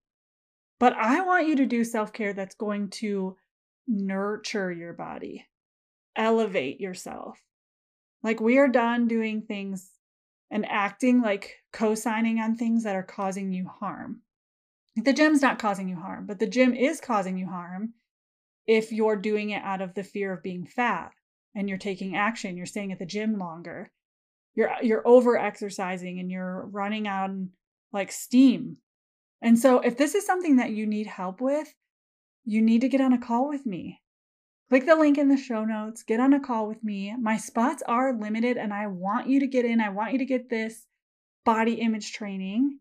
But 0.80 0.94
i 0.94 1.22
want 1.22 1.48
you 1.48 1.56
to 1.58 1.66
do 1.68 1.84
self-care 1.84 2.34
that's 2.34 2.56
going 2.56 2.90
to 3.02 3.38
nurture 3.88 4.72
your 4.72 4.94
body 4.94 5.48
elevate 6.16 6.82
yourself. 6.82 7.40
Like 8.24 8.42
we 8.42 8.58
are 8.58 8.68
done 8.68 9.08
doing 9.08 9.44
things 9.44 9.92
and 10.50 10.66
acting 10.66 11.22
like 11.22 11.58
co-signing 11.72 12.40
on 12.40 12.58
things 12.58 12.84
that 12.84 12.96
are 12.96 13.04
causing 13.04 13.54
you 13.54 13.68
harm. 13.68 14.22
The 14.98 15.14
gym's 15.14 15.42
not 15.42 15.60
causing 15.60 15.88
you 15.88 15.96
harm 15.96 16.26
but 16.26 16.40
the 16.40 16.48
gym 16.48 16.74
is 16.74 17.00
causing 17.00 17.38
you 17.38 17.48
harm 17.48 17.94
if 18.68 18.92
you're 18.92 19.16
doing 19.16 19.52
it 19.52 19.64
out 19.64 19.82
of 19.82 19.94
the 19.94 20.04
fear 20.04 20.34
of 20.34 20.44
being 20.44 20.66
fat 20.66 21.12
and 21.56 21.70
you're 21.70 21.78
taking 21.78 22.16
action 22.16 22.58
you're 22.58 22.66
staying 22.66 22.92
at 22.92 23.00
the 23.00 23.06
gym 23.06 23.38
longer 23.38 23.92
you're 24.56 24.72
you're 24.82 25.08
over 25.08 25.38
exercising 25.38 26.20
and 26.20 26.30
you're 26.30 26.66
running 26.68 27.08
on 27.08 27.50
like 27.94 28.12
steam. 28.12 28.78
And 29.42 29.58
so 29.58 29.80
if 29.80 29.98
this 29.98 30.16
is 30.16 30.26
something 30.26 30.58
that 30.58 30.72
you 30.72 30.86
need 30.86 31.08
help 31.08 31.42
with, 31.42 31.74
you 32.46 32.62
need 32.62 32.82
to 32.82 32.90
get 32.90 33.02
on 33.02 33.14
a 33.14 33.20
call 33.20 33.48
with 33.48 33.66
me. 33.66 34.02
Click 34.70 34.86
the 34.86 34.96
link 34.96 35.18
in 35.18 35.28
the 35.28 35.38
show 35.38 35.66
notes, 35.66 36.04
get 36.04 36.20
on 36.20 36.34
a 36.34 36.40
call 36.40 36.68
with 36.68 36.84
me. 36.84 37.14
My 37.20 37.38
spots 37.38 37.84
are 37.88 38.18
limited 38.18 38.58
and 38.58 38.74
I 38.74 38.88
want 38.88 39.28
you 39.28 39.40
to 39.42 39.48
get 39.48 39.66
in. 39.66 39.82
I 39.82 39.90
want 39.90 40.14
you 40.14 40.20
to 40.20 40.26
get 40.26 40.50
this 40.50 40.86
body 41.44 41.74
image 41.74 42.14
training. 42.14 42.80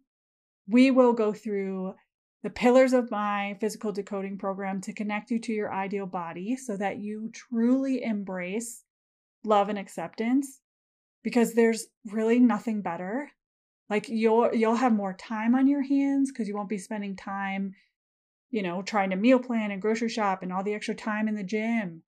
We 0.69 0.91
will 0.91 1.13
go 1.13 1.33
through 1.33 1.95
the 2.43 2.51
pillars 2.51 2.93
of 2.93 3.11
my 3.11 3.57
physical 3.61 3.93
decoding 3.93 4.39
program 4.39 4.81
to 4.83 4.95
connect 4.95 5.31
you 5.31 5.39
to 5.41 5.53
your 5.53 5.73
ideal 5.73 6.07
body 6.07 6.57
so 6.57 6.77
that 6.77 6.99
you 6.99 7.31
truly 7.33 8.03
embrace 8.03 8.85
love 9.45 9.69
and 9.69 9.79
acceptance 9.79 10.61
because 11.23 11.55
there's 11.55 11.87
really 12.07 12.39
nothing 12.39 12.81
better. 12.81 13.31
Like 13.91 14.09
you'll 14.09 14.55
you'll 14.55 14.77
have 14.77 14.93
more 14.93 15.13
time 15.13 15.55
on 15.55 15.67
your 15.67 15.83
hands 15.83 16.31
because 16.31 16.49
you 16.49 16.57
won't 16.57 16.69
be 16.69 16.79
spending 16.79 17.17
time, 17.17 17.75
you 18.51 18.63
know, 18.63 18.83
trying 18.83 19.11
to 19.11 19.17
meal 19.17 19.39
plan 19.39 19.71
and 19.71 19.83
grocery 19.83 20.09
shop 20.09 20.43
and 20.43 20.53
all 20.53 20.63
the 20.63 20.75
extra 20.75 20.95
time 20.95 21.29
in 21.29 21.35
the 21.35 21.45
gym. 21.45 22.03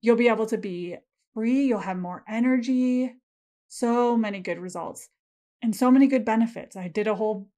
You'll 0.00 0.16
be 0.16 0.28
able 0.28 0.46
to 0.46 0.58
be 0.58 0.96
free, 1.34 1.64
you'll 1.64 1.80
have 1.80 1.98
more 1.98 2.24
energy, 2.28 3.16
so 3.68 4.16
many 4.16 4.40
good 4.40 4.58
results 4.58 5.08
and 5.60 5.74
so 5.74 5.90
many 5.90 6.06
good 6.06 6.24
benefits. 6.24 6.76
I 6.76 6.88
did 6.88 7.08
a 7.08 7.14
whole 7.16 7.48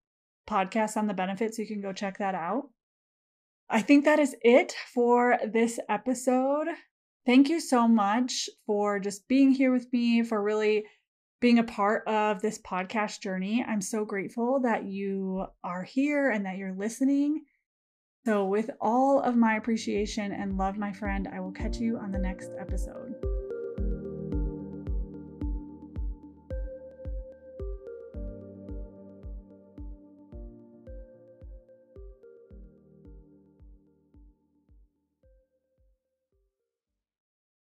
podcast 0.49 0.97
on 0.97 1.07
the 1.07 1.15
benefits, 1.15 1.59
you 1.59 1.67
can 1.67 1.81
go 1.81 1.93
check 1.93 2.19
that 2.19 2.35
out. 2.35 2.71
I 3.69 3.83
think 3.83 4.05
that 4.05 4.19
is 4.19 4.37
it 4.43 4.75
for 4.95 5.39
this 5.53 5.81
episode. 5.89 6.69
Thank 7.25 7.49
you 7.49 7.59
so 7.59 7.89
much 7.89 8.49
for 8.67 9.01
just 9.01 9.27
being 9.27 9.51
here 9.51 9.73
with 9.73 9.93
me, 9.93 10.23
for 10.23 10.41
really 10.41 10.85
being 11.41 11.59
a 11.59 11.65
part 11.65 12.07
of 12.07 12.41
this 12.41 12.61
podcast 12.61 13.21
journey. 13.21 13.65
I'm 13.67 13.81
so 13.81 14.05
grateful 14.05 14.61
that 14.63 14.85
you 14.85 15.47
are 15.65 15.83
here 15.83 16.31
and 16.31 16.47
that 16.47 16.57
you're 16.57 16.77
listening. 16.77 17.45
So, 18.25 18.45
with 18.45 18.71
all 18.81 19.21
of 19.21 19.37
my 19.37 19.57
appreciation 19.57 20.33
and 20.33 20.57
love, 20.57 20.77
my 20.79 20.93
friend, 20.93 21.29
I 21.33 21.41
will 21.41 21.53
catch 21.53 21.79
you 21.79 21.99
on 21.99 22.11
the 22.11 22.19
next 22.19 22.51
episode. 22.59 23.15